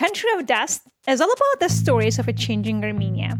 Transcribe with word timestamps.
Country 0.00 0.30
of 0.32 0.46
Dust 0.46 0.80
is 1.06 1.20
all 1.20 1.30
about 1.30 1.60
the 1.60 1.68
stories 1.68 2.18
of 2.18 2.26
a 2.26 2.32
changing 2.32 2.82
Armenia. 2.82 3.38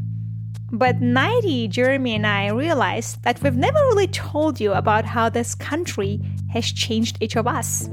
But 0.70 1.00
Nairi, 1.00 1.70
Jeremy, 1.70 2.14
and 2.14 2.26
I 2.26 2.50
realized 2.50 3.22
that 3.22 3.42
we've 3.42 3.56
never 3.56 3.78
really 3.86 4.08
told 4.08 4.60
you 4.60 4.74
about 4.74 5.06
how 5.06 5.30
this 5.30 5.54
country 5.54 6.20
has 6.50 6.70
changed 6.70 7.16
each 7.20 7.34
of 7.34 7.46
us. 7.46 7.88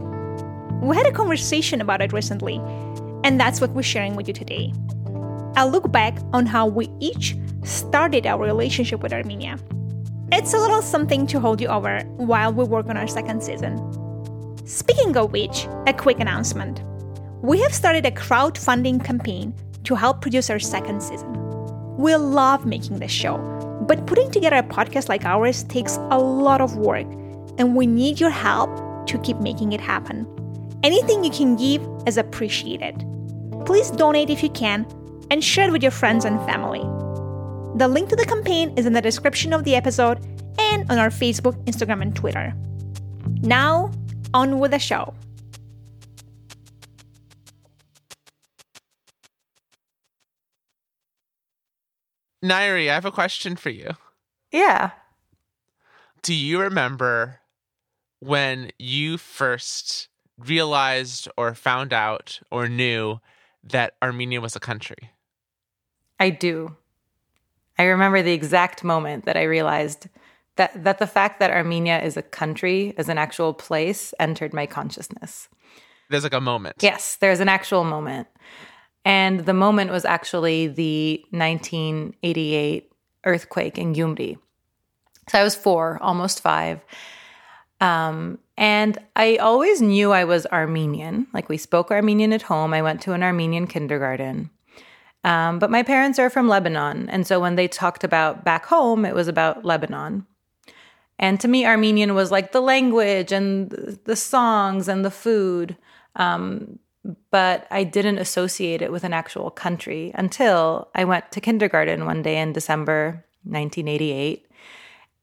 We 0.82 0.98
had 0.98 1.06
a 1.06 1.14
conversation 1.14 1.80
about 1.80 2.02
it 2.02 2.12
recently, 2.12 2.58
and 3.24 3.40
that's 3.40 3.62
what 3.62 3.70
we're 3.70 3.84
sharing 3.84 4.18
with 4.18 4.28
you 4.28 4.34
today. 4.34 4.74
I'll 5.56 5.70
look 5.70 5.90
back 5.90 6.18
on 6.34 6.46
how 6.46 6.68
we 6.68 6.90
each 7.00 7.38
started 7.64 8.28
our 8.28 8.46
relationship 8.46 9.02
with 9.02 9.14
Armenia. 9.14 9.58
It's 10.34 10.54
a 10.54 10.60
little 10.60 10.82
something 10.82 11.26
to 11.28 11.40
hold 11.40 11.62
you 11.62 11.70
over 11.70 12.02
while 12.18 12.52
we 12.52 12.66
work 12.66 12.88
on 12.88 12.98
our 12.98 13.08
second 13.08 13.42
season. 13.42 13.78
Speaking 14.68 15.16
of 15.16 15.32
which, 15.32 15.70
a 15.88 15.94
quick 15.94 16.20
announcement. 16.20 16.82
We 17.42 17.62
have 17.62 17.74
started 17.74 18.04
a 18.06 18.12
crowdfunding 18.12 19.06
campaign 19.06 19.54
to 19.84 19.94
help 19.94 20.22
produce 20.22 20.50
our 20.50 20.58
second 20.58 21.04
season. 21.04 21.32
We 21.96 22.16
love 22.16 22.66
making 22.66 22.98
this 22.98 23.12
show, 23.12 23.38
but 23.88 24.08
putting 24.08 24.32
together 24.32 24.58
a 24.58 24.64
podcast 24.64 25.08
like 25.08 25.24
ours 25.24 25.62
takes 25.64 25.98
a 26.10 26.18
lot 26.18 26.62
of 26.62 26.78
work, 26.78 27.06
and 27.60 27.76
we 27.76 27.86
need 27.86 28.20
your 28.20 28.32
help 28.32 29.06
to 29.08 29.20
keep 29.20 29.38
making 29.38 29.74
it 29.74 29.80
happen. 29.80 30.26
Anything 30.84 31.24
you 31.24 31.30
can 31.30 31.56
give 31.56 31.88
is 32.08 32.18
appreciated. 32.18 33.06
Please 33.68 33.92
donate 33.92 34.32
if 34.32 34.42
you 34.42 34.50
can 34.50 34.88
and 35.30 35.44
share 35.44 35.68
it 35.68 35.72
with 35.72 35.84
your 35.84 35.92
friends 35.92 36.26
and 36.26 36.40
family. 36.48 36.82
The 37.78 37.88
link 37.88 38.10
to 38.10 38.16
the 38.16 38.26
campaign 38.26 38.76
is 38.78 38.88
in 38.88 38.94
the 38.94 39.02
description 39.02 39.54
of 39.54 39.64
the 39.64 39.76
episode 39.76 40.26
and 40.58 40.90
on 40.90 40.98
our 40.98 41.10
Facebook, 41.10 41.64
Instagram, 41.66 42.02
and 42.02 42.16
Twitter. 42.16 42.56
Now, 43.42 43.92
on 44.34 44.58
with 44.58 44.72
the 44.72 44.80
show. 44.80 45.14
Nairi, 52.44 52.90
I 52.90 52.94
have 52.94 53.06
a 53.06 53.12
question 53.12 53.56
for 53.56 53.70
you. 53.70 53.92
Yeah. 54.52 54.92
Do 56.22 56.34
you 56.34 56.60
remember 56.60 57.40
when 58.20 58.72
you 58.78 59.18
first 59.18 60.10
realized 60.38 61.28
or 61.38 61.54
found 61.54 61.94
out 61.94 62.40
or 62.52 62.68
knew 62.68 63.20
that 63.64 63.94
Armenia 64.02 64.42
was 64.42 64.56
a 64.56 64.60
country? 64.60 65.12
I 66.20 66.30
do. 66.30 66.76
I 67.78 67.84
remember 67.84 68.22
the 68.22 68.34
exact 68.34 68.84
moment 68.84 69.26
that 69.26 69.38
I 69.38 69.44
realized 69.44 70.08
that, 70.56 70.84
that 70.84 70.98
the 70.98 71.08
fact 71.08 71.40
that 71.40 71.52
Armenia 71.52 72.02
is 72.02 72.18
a 72.18 72.24
country, 72.24 72.94
is 72.98 73.10
an 73.10 73.18
actual 73.18 73.54
place, 73.54 74.14
entered 74.20 74.54
my 74.54 74.66
consciousness. 74.66 75.50
There's 76.10 76.24
like 76.24 76.34
a 76.34 76.42
moment. 76.42 76.78
Yes, 76.82 77.18
there's 77.18 77.40
an 77.40 77.50
actual 77.50 77.84
moment. 77.84 78.28
And 79.06 79.46
the 79.46 79.54
moment 79.54 79.92
was 79.92 80.06
actually 80.06 80.68
the 80.68 81.24
1988 81.32 82.92
earthquake 83.24 83.78
in 83.78 83.94
Gyumri. 83.94 84.38
So 85.30 85.40
I 85.40 85.44
was 85.44 85.56
four, 85.56 85.98
almost 86.02 86.42
five. 86.42 86.82
Um, 87.80 88.40
and 88.58 88.98
I 89.16 89.38
always 89.38 89.82
knew 89.82 90.12
I 90.12 90.24
was 90.24 90.46
Armenian. 90.48 91.28
Like 91.34 91.48
we 91.48 91.58
spoke 91.58 91.92
Armenian 91.92 92.34
at 92.34 92.42
home. 92.44 92.74
I 92.74 92.82
went 92.82 93.02
to 93.02 93.14
an 93.14 93.24
Armenian 93.24 93.68
kindergarten. 93.68 94.50
Um, 95.24 95.60
but 95.60 95.70
my 95.70 95.84
parents 95.84 96.20
are 96.20 96.30
from 96.30 96.48
Lebanon. 96.48 97.10
And 97.10 97.28
so 97.28 97.40
when 97.40 97.56
they 97.56 97.68
talked 97.68 98.04
about 98.04 98.46
back 98.46 98.66
home, 98.66 99.06
it 99.06 99.14
was 99.14 99.28
about 99.28 99.66
Lebanon. 99.66 100.26
And 101.20 101.40
to 101.42 101.48
me, 101.48 101.66
Armenian 101.66 102.14
was 102.14 102.32
like 102.32 102.52
the 102.52 102.62
language 102.62 103.32
and 103.32 103.70
the 104.06 104.16
songs 104.16 104.88
and 104.88 105.04
the 105.04 105.12
food. 105.12 105.76
Um, 106.16 106.80
but 107.32 107.68
I 107.72 107.84
didn't 107.84 108.18
associate 108.18 108.82
it 108.82 108.92
with 108.92 109.04
an 109.04 109.14
actual 109.14 109.50
country 109.50 110.12
until 110.16 110.90
I 110.94 111.06
went 111.06 111.32
to 111.32 111.42
kindergarten 111.42 112.06
one 112.06 112.22
day 112.22 112.40
in 112.40 112.54
December 112.54 113.26
1988. 113.44 114.46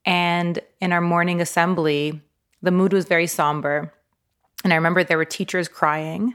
And 0.07 0.59
in 0.81 0.93
our 0.93 1.01
morning 1.01 1.41
assembly, 1.41 2.21
the 2.63 2.71
mood 2.71 2.93
was 2.93 3.05
very 3.07 3.27
somber. 3.27 3.93
And 4.63 4.73
I 4.73 4.77
remember 4.77 5.05
there 5.05 5.19
were 5.19 5.25
teachers 5.25 5.69
crying. 5.69 6.35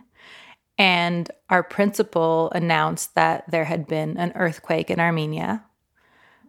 And 0.78 1.30
our 1.50 1.64
principal 1.64 2.52
announced 2.52 3.16
that 3.16 3.50
there 3.50 3.66
had 3.66 3.88
been 3.88 4.18
an 4.18 4.32
earthquake 4.36 4.90
in 4.90 5.00
Armenia 5.00 5.66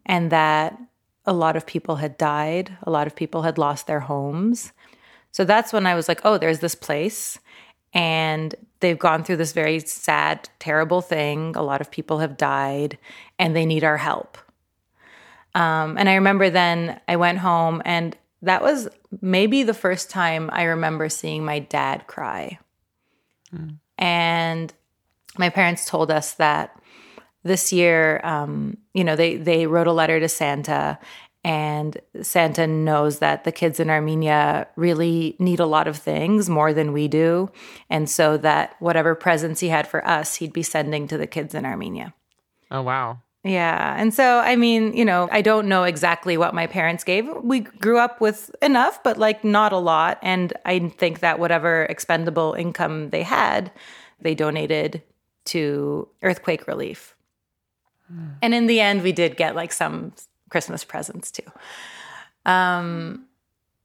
and 0.06 0.30
that 0.30 0.78
a 1.26 1.32
lot 1.32 1.56
of 1.56 1.66
people 1.66 1.96
had 1.96 2.16
died, 2.16 2.76
a 2.82 2.90
lot 2.90 3.06
of 3.06 3.16
people 3.16 3.42
had 3.42 3.58
lost 3.58 3.86
their 3.86 4.00
homes. 4.00 4.72
So 5.32 5.44
that's 5.44 5.72
when 5.72 5.86
I 5.86 5.94
was 5.94 6.08
like, 6.08 6.20
oh, 6.24 6.38
there's 6.38 6.60
this 6.60 6.74
place. 6.74 7.38
And 7.92 8.54
they've 8.80 8.98
gone 8.98 9.24
through 9.24 9.36
this 9.36 9.52
very 9.52 9.80
sad, 9.80 10.48
terrible 10.58 11.00
thing. 11.00 11.56
A 11.56 11.62
lot 11.62 11.80
of 11.80 11.90
people 11.90 12.18
have 12.18 12.36
died 12.36 12.98
and 13.38 13.54
they 13.54 13.66
need 13.66 13.84
our 13.84 13.96
help. 13.96 14.38
Um, 15.54 15.98
and 15.98 16.08
I 16.08 16.14
remember 16.14 16.50
then 16.50 17.00
I 17.08 17.16
went 17.16 17.38
home, 17.38 17.82
and 17.84 18.16
that 18.42 18.62
was 18.62 18.88
maybe 19.20 19.64
the 19.64 19.74
first 19.74 20.08
time 20.08 20.48
I 20.52 20.62
remember 20.64 21.08
seeing 21.08 21.44
my 21.44 21.58
dad 21.58 22.06
cry. 22.06 22.58
Mm. 23.54 23.78
And 23.98 24.72
my 25.38 25.48
parents 25.48 25.86
told 25.86 26.10
us 26.10 26.34
that 26.34 26.80
this 27.42 27.72
year, 27.72 28.20
um, 28.22 28.76
you 28.94 29.02
know, 29.02 29.16
they 29.16 29.36
they 29.36 29.66
wrote 29.66 29.86
a 29.86 29.92
letter 29.92 30.20
to 30.20 30.28
Santa, 30.28 30.98
and 31.42 31.98
Santa 32.22 32.66
knows 32.66 33.18
that 33.18 33.44
the 33.44 33.52
kids 33.52 33.80
in 33.80 33.88
Armenia 33.88 34.68
really 34.76 35.36
need 35.38 35.60
a 35.60 35.66
lot 35.66 35.88
of 35.88 35.96
things 35.96 36.50
more 36.50 36.72
than 36.72 36.92
we 36.92 37.08
do, 37.08 37.50
and 37.88 38.08
so 38.08 38.36
that 38.38 38.76
whatever 38.78 39.14
presents 39.14 39.60
he 39.60 39.68
had 39.68 39.86
for 39.86 40.06
us, 40.06 40.36
he'd 40.36 40.52
be 40.52 40.62
sending 40.62 41.08
to 41.08 41.16
the 41.16 41.26
kids 41.26 41.54
in 41.54 41.64
Armenia. 41.64 42.14
Oh 42.70 42.82
wow! 42.82 43.18
Yeah. 43.42 43.96
And 43.98 44.12
so, 44.12 44.38
I 44.40 44.54
mean, 44.56 44.94
you 44.94 45.04
know, 45.04 45.28
I 45.32 45.40
don't 45.40 45.66
know 45.66 45.84
exactly 45.84 46.36
what 46.36 46.52
my 46.52 46.66
parents 46.66 47.04
gave. 47.04 47.26
We 47.42 47.60
grew 47.60 47.98
up 47.98 48.20
with 48.20 48.54
enough, 48.60 49.02
but 49.02 49.16
like 49.16 49.44
not 49.44 49.72
a 49.72 49.78
lot. 49.78 50.18
And 50.22 50.52
I 50.66 50.78
think 50.90 51.20
that 51.20 51.38
whatever 51.38 51.84
expendable 51.84 52.52
income 52.52 53.10
they 53.10 53.22
had, 53.22 53.72
they 54.20 54.34
donated 54.34 55.02
to 55.46 56.06
earthquake 56.22 56.66
relief. 56.66 57.16
Mm. 58.12 58.34
And 58.42 58.54
in 58.54 58.66
the 58.66 58.80
end, 58.80 59.02
we 59.02 59.12
did 59.12 59.38
get 59.38 59.54
like 59.54 59.72
some 59.72 60.12
Christmas 60.50 60.84
presents 60.84 61.30
too. 61.30 61.50
Um, 62.44 63.26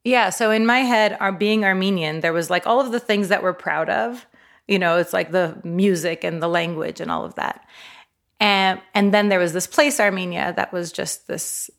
yeah. 0.04 0.30
So 0.30 0.52
in 0.52 0.66
my 0.66 0.80
head, 0.80 1.18
our 1.20 1.32
being 1.32 1.64
Armenian, 1.66 2.20
there 2.20 2.34
was 2.34 2.50
like 2.50 2.68
all 2.68 2.80
of 2.80 2.92
the 2.92 3.00
things 3.00 3.30
that 3.30 3.42
we're 3.42 3.54
proud 3.54 3.90
of. 3.90 4.26
You 4.68 4.80
know, 4.80 4.98
it's 4.98 5.14
like 5.14 5.32
the 5.32 5.60
music 5.64 6.24
and 6.24 6.42
the 6.42 6.48
language 6.48 7.00
and 7.00 7.10
all 7.12 7.26
of 7.26 7.36
that. 7.36 7.66
And, 8.40 8.82
and 8.94 9.14
then 9.14 9.30
there 9.30 9.40
was 9.40 9.54
this 9.54 9.68
place, 9.68 10.00
Armenia, 10.00 10.54
that 10.58 10.74
was 10.74 10.92
just 10.92 11.28
this 11.28 11.70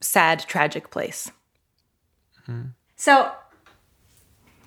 sad, 0.00 0.40
tragic 0.46 0.90
place. 0.90 1.30
Mm-hmm. 2.42 2.68
So, 2.96 3.32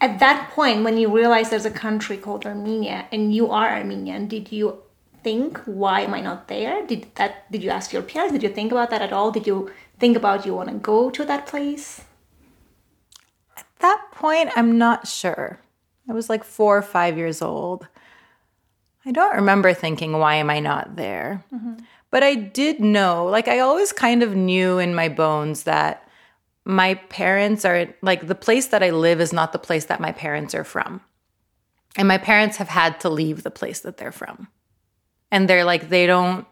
at 0.01 0.19
that 0.19 0.51
point, 0.51 0.83
when 0.83 0.97
you 0.97 1.13
realize 1.13 1.49
there's 1.49 1.65
a 1.65 1.71
country 1.71 2.17
called 2.17 2.45
Armenia 2.45 3.07
and 3.11 3.33
you 3.33 3.51
are 3.51 3.69
Armenian, 3.69 4.27
did 4.27 4.51
you 4.51 4.81
think, 5.23 5.59
why 5.65 6.01
am 6.01 6.13
I 6.13 6.21
not 6.21 6.47
there? 6.47 6.85
Did 6.85 7.07
that? 7.15 7.51
Did 7.51 7.63
you 7.63 7.69
ask 7.69 7.93
your 7.93 8.01
parents? 8.01 8.33
Did 8.33 8.43
you 8.43 8.49
think 8.49 8.71
about 8.71 8.89
that 8.89 9.01
at 9.01 9.13
all? 9.13 9.31
Did 9.31 9.47
you 9.47 9.71
think 9.99 10.17
about 10.17 10.45
you 10.45 10.53
want 10.53 10.69
to 10.69 10.75
go 10.75 11.09
to 11.09 11.25
that 11.25 11.47
place? 11.47 12.01
At 13.57 13.65
that 13.79 14.07
point, 14.11 14.49
I'm 14.55 14.77
not 14.77 15.07
sure. 15.07 15.59
I 16.09 16.13
was 16.13 16.29
like 16.29 16.43
four 16.43 16.77
or 16.77 16.81
five 16.81 17.17
years 17.17 17.41
old. 17.41 17.87
I 19.05 19.11
don't 19.11 19.35
remember 19.35 19.73
thinking, 19.73 20.13
why 20.13 20.35
am 20.35 20.49
I 20.49 20.59
not 20.59 20.95
there? 20.95 21.43
Mm-hmm. 21.53 21.75
But 22.11 22.23
I 22.23 22.35
did 22.35 22.79
know, 22.79 23.25
like, 23.25 23.47
I 23.47 23.59
always 23.59 23.91
kind 23.91 24.23
of 24.23 24.35
knew 24.35 24.79
in 24.79 24.95
my 24.95 25.09
bones 25.09 25.63
that 25.63 26.07
my 26.65 26.95
parents 26.95 27.65
are 27.65 27.87
like 28.01 28.27
the 28.27 28.35
place 28.35 28.67
that 28.67 28.83
I 28.83 28.89
live 28.89 29.21
is 29.21 29.31
not 29.31 29.53
the 29.53 29.59
place 29.59 29.85
that 29.85 29.99
my 29.99 30.11
parents 30.11 30.53
are 30.53 30.63
from. 30.63 31.01
And 31.95 32.07
my 32.07 32.17
parents 32.17 32.57
have 32.57 32.69
had 32.69 32.99
to 33.01 33.09
leave 33.09 33.43
the 33.43 33.51
place 33.51 33.79
that 33.81 33.97
they're 33.97 34.11
from. 34.11 34.47
And 35.31 35.47
they're 35.47 35.65
like, 35.65 35.89
they 35.89 36.07
don't 36.07 36.45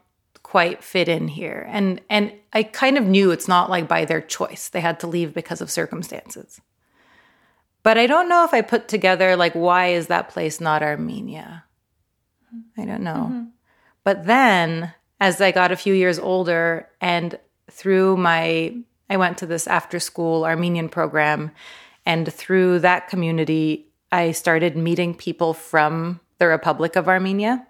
quite 0.48 0.82
fit 0.82 1.10
in 1.10 1.28
here. 1.28 1.68
And 1.70 2.00
and 2.10 2.32
I 2.54 2.64
kind 2.64 2.98
of 2.98 3.06
knew 3.06 3.32
it's 3.32 3.50
not 3.50 3.70
like 3.70 3.88
by 3.88 4.06
their 4.06 4.22
choice. 4.22 4.70
They 4.70 4.80
had 4.80 5.00
to 5.02 5.08
leave 5.08 5.34
because 5.34 5.60
of 5.60 5.70
circumstances. 5.70 6.62
But 7.84 7.98
I 7.98 8.08
don't 8.08 8.30
know 8.30 8.46
if 8.46 8.54
I 8.54 8.62
put 8.62 8.88
together 8.88 9.36
like 9.36 9.54
why 9.54 9.88
is 9.88 10.08
that 10.08 10.30
place 10.30 10.62
not 10.62 10.82
Armenia? 10.82 11.66
I 12.78 12.86
don't 12.86 13.04
know. 13.04 13.28
Mm-hmm. 13.30 13.44
But 14.06 14.26
then 14.26 14.94
as 15.20 15.42
I 15.42 15.52
got 15.52 15.74
a 15.74 15.76
few 15.76 15.94
years 15.94 16.18
older 16.18 16.88
and 17.02 17.38
through 17.70 18.16
my 18.16 18.74
I 19.10 19.18
went 19.18 19.38
to 19.40 19.46
this 19.46 19.68
after 19.68 20.00
school 20.00 20.46
Armenian 20.46 20.88
program 20.88 21.52
and 22.06 22.32
through 22.32 22.80
that 22.80 23.10
community 23.10 23.90
I 24.14 24.32
started 24.32 24.78
meeting 24.78 25.14
people 25.14 25.54
from 25.54 26.22
the 26.38 26.48
Republic 26.48 26.96
of 26.96 27.10
Armenia. 27.10 27.67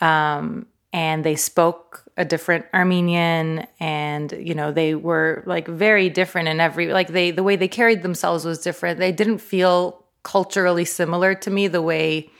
Um, 0.00 0.66
and 0.92 1.24
they 1.24 1.36
spoke 1.36 2.04
a 2.16 2.24
different 2.24 2.64
Armenian 2.72 3.66
and 3.78 4.32
you 4.32 4.54
know 4.54 4.72
they 4.72 4.94
were 4.94 5.42
like 5.46 5.68
very 5.68 6.08
different 6.08 6.48
in 6.48 6.60
every 6.60 6.92
like 6.92 7.08
they 7.08 7.30
the 7.30 7.42
way 7.42 7.56
they 7.56 7.68
carried 7.68 8.02
themselves 8.02 8.44
was 8.44 8.58
different. 8.58 8.98
They 8.98 9.12
didn't 9.12 9.38
feel 9.38 10.04
culturally 10.22 10.84
similar 10.84 11.34
to 11.34 11.50
me 11.50 11.68
the 11.68 11.82
way 11.82 12.30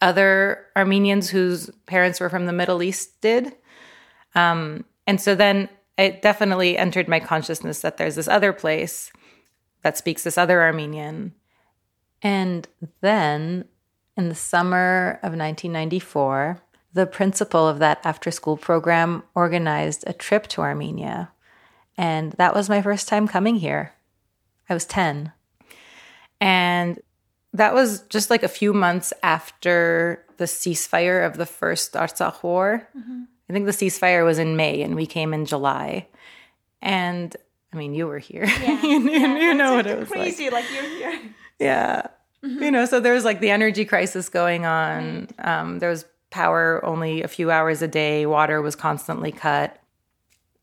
other 0.00 0.66
Armenians 0.76 1.30
whose 1.30 1.70
parents 1.86 2.20
were 2.20 2.28
from 2.28 2.46
the 2.46 2.52
Middle 2.52 2.82
East 2.82 3.20
did. 3.20 3.54
Um, 4.34 4.84
and 5.06 5.20
so 5.20 5.34
then 5.34 5.68
it 5.96 6.22
definitely 6.22 6.76
entered 6.76 7.08
my 7.08 7.20
consciousness 7.20 7.80
that 7.80 7.96
there's 7.96 8.16
this 8.16 8.28
other 8.28 8.52
place 8.52 9.10
that 9.82 9.96
speaks 9.96 10.24
this 10.24 10.36
other 10.36 10.62
Armenian. 10.62 11.34
And 12.22 12.66
then 13.00 13.66
in 14.16 14.28
the 14.28 14.34
summer 14.34 15.18
of 15.22 15.32
1994, 15.32 16.60
the 16.94 17.06
principal 17.06 17.68
of 17.68 17.80
that 17.80 18.00
after 18.04 18.30
school 18.30 18.56
program 18.56 19.24
organized 19.34 20.04
a 20.06 20.12
trip 20.12 20.46
to 20.46 20.62
Armenia. 20.62 21.30
And 21.98 22.32
that 22.32 22.54
was 22.54 22.68
my 22.68 22.80
first 22.80 23.08
time 23.08 23.28
coming 23.28 23.56
here. 23.56 23.92
I 24.68 24.74
was 24.74 24.84
10. 24.86 25.32
And 26.40 27.00
that 27.52 27.74
was 27.74 28.02
just 28.02 28.30
like 28.30 28.42
a 28.42 28.48
few 28.48 28.72
months 28.72 29.12
after 29.22 30.24
the 30.36 30.44
ceasefire 30.44 31.26
of 31.26 31.36
the 31.36 31.46
first 31.46 31.92
Artsakh 31.94 32.42
war. 32.42 32.88
Mm-hmm. 32.96 33.22
I 33.48 33.52
think 33.52 33.66
the 33.66 33.72
ceasefire 33.72 34.24
was 34.24 34.38
in 34.38 34.56
May 34.56 34.82
and 34.82 34.94
we 34.94 35.06
came 35.06 35.34
in 35.34 35.46
July. 35.46 36.08
And 36.80 37.36
I 37.72 37.76
mean, 37.76 37.94
you 37.94 38.06
were 38.06 38.18
here. 38.18 38.44
Yeah. 38.44 38.82
you, 38.86 39.10
yeah, 39.10 39.38
you 39.38 39.54
know 39.54 39.74
what 39.74 39.86
it 39.86 39.98
was 39.98 40.08
crazy, 40.08 40.50
like. 40.50 40.64
like 40.64 40.72
you're 40.72 40.90
here. 40.90 41.20
Yeah. 41.58 42.06
Mm-hmm. 42.44 42.62
You 42.62 42.70
know, 42.70 42.86
so 42.86 43.00
there 43.00 43.14
was 43.14 43.24
like 43.24 43.40
the 43.40 43.50
energy 43.50 43.84
crisis 43.84 44.28
going 44.28 44.64
on. 44.64 45.28
Right. 45.38 45.48
Um, 45.48 45.78
there 45.80 45.90
was 45.90 46.04
power 46.34 46.84
only 46.84 47.22
a 47.22 47.28
few 47.28 47.52
hours 47.52 47.80
a 47.80 47.86
day, 47.86 48.26
water 48.26 48.60
was 48.60 48.74
constantly 48.74 49.30
cut. 49.30 49.78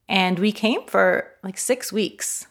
And 0.10 0.38
we 0.38 0.52
came 0.52 0.86
for 0.86 1.32
like 1.44 1.58
six 1.58 1.94
weeks. 1.94 2.48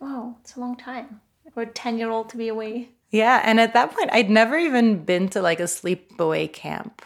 Wow, 0.00 0.36
it's 0.40 0.54
a 0.54 0.60
long 0.60 0.76
time 0.76 1.20
for 1.52 1.64
a 1.64 1.66
10 1.66 1.98
year 1.98 2.10
old 2.10 2.28
to 2.30 2.36
be 2.36 2.46
away. 2.46 2.90
Yeah. 3.10 3.42
And 3.44 3.58
at 3.58 3.74
that 3.74 3.92
point, 3.92 4.10
I'd 4.12 4.30
never 4.30 4.56
even 4.56 5.04
been 5.04 5.28
to 5.30 5.42
like 5.42 5.58
a 5.58 5.64
sleepaway 5.64 6.52
camp. 6.52 7.02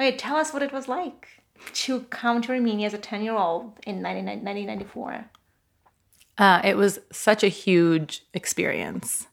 Wait, 0.00 0.18
tell 0.18 0.36
us 0.36 0.52
what 0.52 0.62
it 0.62 0.72
was 0.72 0.88
like 0.88 1.28
to 1.74 2.00
come 2.10 2.42
to 2.42 2.52
Armenia 2.52 2.86
as 2.86 2.94
a 2.94 2.98
10 2.98 3.22
year 3.22 3.36
old 3.36 3.78
in 3.86 4.02
1994. 4.02 5.30
Uh, 6.38 6.60
it 6.64 6.76
was 6.76 6.98
such 7.12 7.44
a 7.44 7.48
huge 7.48 8.24
experience. 8.34 9.28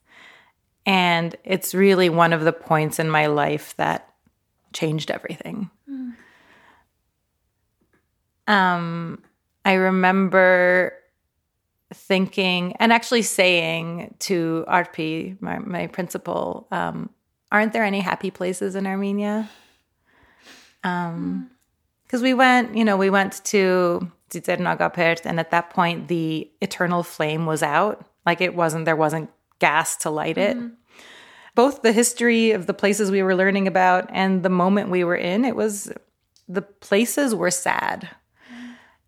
And 0.85 1.35
it's 1.43 1.73
really 1.73 2.09
one 2.09 2.33
of 2.33 2.41
the 2.41 2.53
points 2.53 2.99
in 2.99 3.09
my 3.09 3.25
life 3.25 3.75
that 3.77 4.13
changed 4.73 5.11
everything. 5.11 5.69
Mm. 5.89 6.13
Um, 8.47 9.23
I 9.65 9.73
remember 9.73 10.93
thinking 11.93 12.75
and 12.77 12.91
actually 12.93 13.21
saying 13.21 14.15
to 14.19 14.65
Arpi, 14.67 15.41
my, 15.41 15.59
my 15.59 15.87
principal, 15.87 16.67
um, 16.71 17.09
aren't 17.51 17.73
there 17.73 17.83
any 17.83 17.99
happy 17.99 18.31
places 18.31 18.75
in 18.75 18.87
Armenia? 18.87 19.49
Um, 20.83 21.49
because 22.03 22.21
we 22.21 22.33
went, 22.33 22.77
you 22.77 22.85
know, 22.85 22.95
we 22.95 23.09
went 23.09 23.43
to 23.45 24.09
Tsitsernagapert, 24.29 25.25
and 25.25 25.41
at 25.41 25.51
that 25.51 25.71
point, 25.71 26.07
the 26.07 26.49
eternal 26.61 27.03
flame 27.03 27.45
was 27.45 27.61
out. 27.61 28.05
Like 28.25 28.39
it 28.39 28.55
wasn't, 28.55 28.85
there 28.85 28.95
wasn't 28.95 29.29
gas 29.59 29.97
to 29.97 30.09
light 30.09 30.37
it. 30.37 30.55
Mm-hmm 30.55 30.67
both 31.57 31.81
the 31.81 31.91
history 31.91 32.51
of 32.51 32.67
the 32.67 32.73
places 32.73 33.09
we 33.09 33.23
were 33.23 33.35
learning 33.35 33.67
about 33.67 34.07
and 34.13 34.43
the 34.43 34.49
moment 34.49 34.91
we 34.91 35.03
were 35.03 35.15
in, 35.15 35.43
it 35.43 35.55
was 35.55 35.91
the 36.47 36.61
places 36.61 37.33
were 37.33 37.49
sad. 37.49 38.07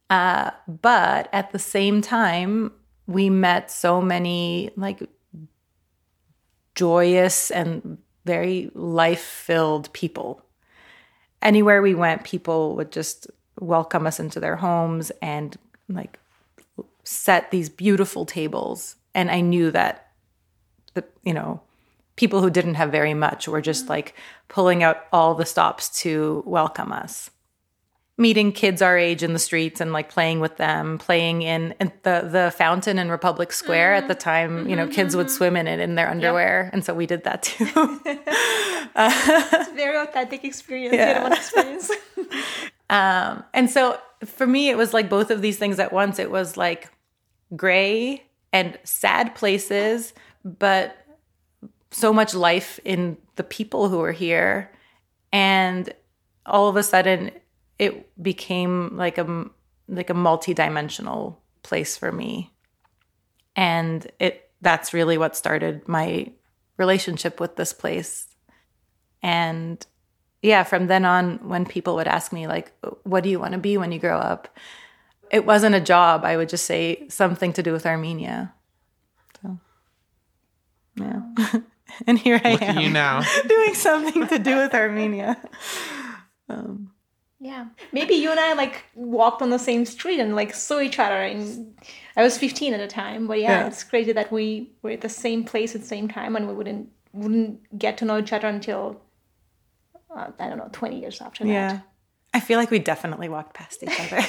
Uh, 0.09 0.49
but 0.67 1.29
at 1.31 1.51
the 1.51 1.59
same 1.59 2.01
time, 2.01 2.71
we 3.05 3.29
met 3.29 3.69
so 3.69 4.01
many 4.01 4.71
like 4.75 5.07
joyous 6.73 7.51
and 7.51 7.99
very 8.25 8.71
life 8.73 9.21
filled 9.21 9.93
people. 9.93 10.41
Anywhere 11.43 11.83
we 11.83 11.93
went, 11.93 12.23
people 12.23 12.75
would 12.75 12.91
just 12.91 13.27
welcome 13.59 14.07
us 14.07 14.19
into 14.19 14.39
their 14.39 14.55
homes 14.55 15.11
and 15.21 15.55
like 15.87 16.17
set 17.03 17.51
these 17.51 17.69
beautiful 17.69 18.25
tables. 18.25 18.95
And 19.13 19.29
I 19.29 19.41
knew 19.41 19.69
that 19.69 20.07
the, 20.95 21.05
you 21.23 21.35
know, 21.35 21.61
people 22.19 22.41
who 22.41 22.49
didn't 22.49 22.73
have 22.73 22.91
very 22.91 23.13
much 23.13 23.47
were 23.47 23.61
just 23.61 23.87
like 23.87 24.13
pulling 24.49 24.83
out 24.83 25.05
all 25.13 25.35
the 25.35 25.45
stops 25.45 25.87
to 26.01 26.43
welcome 26.45 26.91
us 26.91 27.31
meeting 28.17 28.51
kids 28.51 28.81
our 28.81 28.97
age 28.97 29.23
in 29.23 29.31
the 29.31 29.39
streets 29.39 29.79
and 29.79 29.93
like 29.93 30.09
playing 30.09 30.41
with 30.41 30.57
them 30.57 30.97
playing 30.97 31.43
in, 31.43 31.73
in 31.79 31.89
the 32.03 32.27
the 32.29 32.53
fountain 32.57 32.99
in 32.99 33.09
republic 33.09 33.53
square 33.53 33.93
mm-hmm. 33.93 34.03
at 34.03 34.07
the 34.09 34.15
mm-hmm. 34.15 34.29
time 34.29 34.57
mm-hmm, 34.57 34.69
you 34.69 34.75
know 34.75 34.85
kids 34.85 35.11
mm-hmm. 35.11 35.19
would 35.19 35.31
swim 35.31 35.55
in 35.55 35.65
it 35.65 35.79
in 35.79 35.95
their 35.95 36.09
underwear 36.09 36.63
yep. 36.65 36.73
and 36.73 36.83
so 36.83 36.93
we 36.93 37.05
did 37.05 37.23
that 37.23 37.41
too 37.41 37.65
it's 38.05 39.69
a 39.69 39.73
very 39.73 39.97
authentic 39.97 40.43
experience 40.43 40.93
yeah. 40.93 41.25
experience 41.33 41.89
um, 42.89 43.45
and 43.53 43.69
so 43.69 43.97
for 44.25 44.45
me 44.45 44.69
it 44.69 44.75
was 44.75 44.93
like 44.93 45.07
both 45.09 45.31
of 45.31 45.41
these 45.41 45.57
things 45.57 45.79
at 45.79 45.93
once 45.93 46.19
it 46.19 46.29
was 46.29 46.57
like 46.57 46.91
gray 47.55 48.21
and 48.51 48.77
sad 48.83 49.33
places 49.35 50.13
but 50.43 50.98
so 51.91 52.13
much 52.13 52.33
life 52.33 52.79
in 52.85 53.17
the 53.35 53.43
people 53.43 53.89
who 53.89 53.99
were 53.99 54.11
here. 54.11 54.71
And 55.31 55.91
all 56.45 56.67
of 56.67 56.75
a 56.75 56.83
sudden 56.83 57.31
it 57.77 58.11
became 58.21 58.95
like 58.95 59.17
a 59.17 59.45
like 59.87 60.09
a 60.09 60.13
multi-dimensional 60.13 61.41
place 61.63 61.97
for 61.97 62.11
me. 62.11 62.51
And 63.55 64.05
it 64.19 64.49
that's 64.61 64.93
really 64.93 65.17
what 65.17 65.35
started 65.35 65.87
my 65.87 66.31
relationship 66.77 67.39
with 67.39 67.55
this 67.55 67.73
place. 67.73 68.27
And 69.21 69.85
yeah 70.41 70.63
from 70.63 70.87
then 70.87 71.05
on 71.05 71.49
when 71.49 71.65
people 71.65 71.95
would 71.95 72.07
ask 72.07 72.31
me 72.31 72.47
like 72.47 72.71
what 73.03 73.23
do 73.23 73.29
you 73.29 73.39
want 73.39 73.53
to 73.53 73.59
be 73.59 73.77
when 73.77 73.91
you 73.91 73.99
grow 73.99 74.17
up? 74.17 74.47
it 75.31 75.45
wasn't 75.45 75.75
a 75.75 75.81
job. 75.81 76.25
I 76.25 76.37
would 76.37 76.49
just 76.49 76.65
say 76.65 77.07
something 77.09 77.53
to 77.53 77.63
do 77.63 77.71
with 77.71 77.85
armenia. 77.85 78.53
So 79.41 79.57
yeah 80.95 81.21
and 82.07 82.17
here 82.17 82.39
I 82.43 82.53
Look 82.53 82.61
am. 82.61 82.79
you 82.79 82.89
now. 82.89 83.21
doing 83.47 83.73
something 83.73 84.27
to 84.27 84.39
do 84.39 84.57
with 84.57 84.73
Armenia. 84.73 85.37
Um, 86.51 86.89
yeah, 87.39 87.67
maybe 87.91 88.15
you 88.15 88.31
and 88.31 88.39
I 88.39 88.53
like 88.53 88.83
walked 88.95 89.43
on 89.43 89.51
the 89.51 89.59
same 89.59 89.85
street 89.85 90.19
and 90.19 90.35
like 90.35 90.51
saw 90.55 90.79
each 90.79 90.97
other. 90.97 91.21
And 91.21 91.75
I 92.17 92.23
was 92.23 92.39
15 92.39 92.73
at 92.73 92.79
the 92.79 92.87
time, 92.87 93.27
but 93.27 93.39
yeah, 93.39 93.59
yeah, 93.61 93.67
it's 93.67 93.83
crazy 93.83 94.13
that 94.13 94.31
we 94.31 94.71
were 94.81 94.89
at 94.89 95.01
the 95.01 95.09
same 95.09 95.43
place 95.43 95.75
at 95.75 95.81
the 95.81 95.87
same 95.87 96.07
time, 96.07 96.35
and 96.35 96.47
we 96.47 96.55
wouldn't 96.55 96.89
wouldn't 97.13 97.77
get 97.77 97.99
to 97.99 98.05
know 98.05 98.17
each 98.17 98.33
other 98.33 98.47
until 98.47 98.99
uh, 100.09 100.31
I 100.39 100.49
don't 100.49 100.57
know 100.57 100.69
20 100.71 100.99
years 100.99 101.21
after 101.21 101.43
that. 101.43 101.51
Yeah. 101.51 101.79
I 102.33 102.39
feel 102.39 102.57
like 102.57 102.71
we 102.71 102.79
definitely 102.79 103.29
walked 103.29 103.53
past 103.53 103.83
each 103.83 103.99
other. 103.99 104.23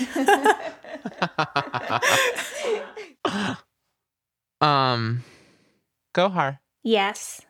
um, 4.61 5.25
Gohar. 6.15 6.59
Yes. 6.83 7.41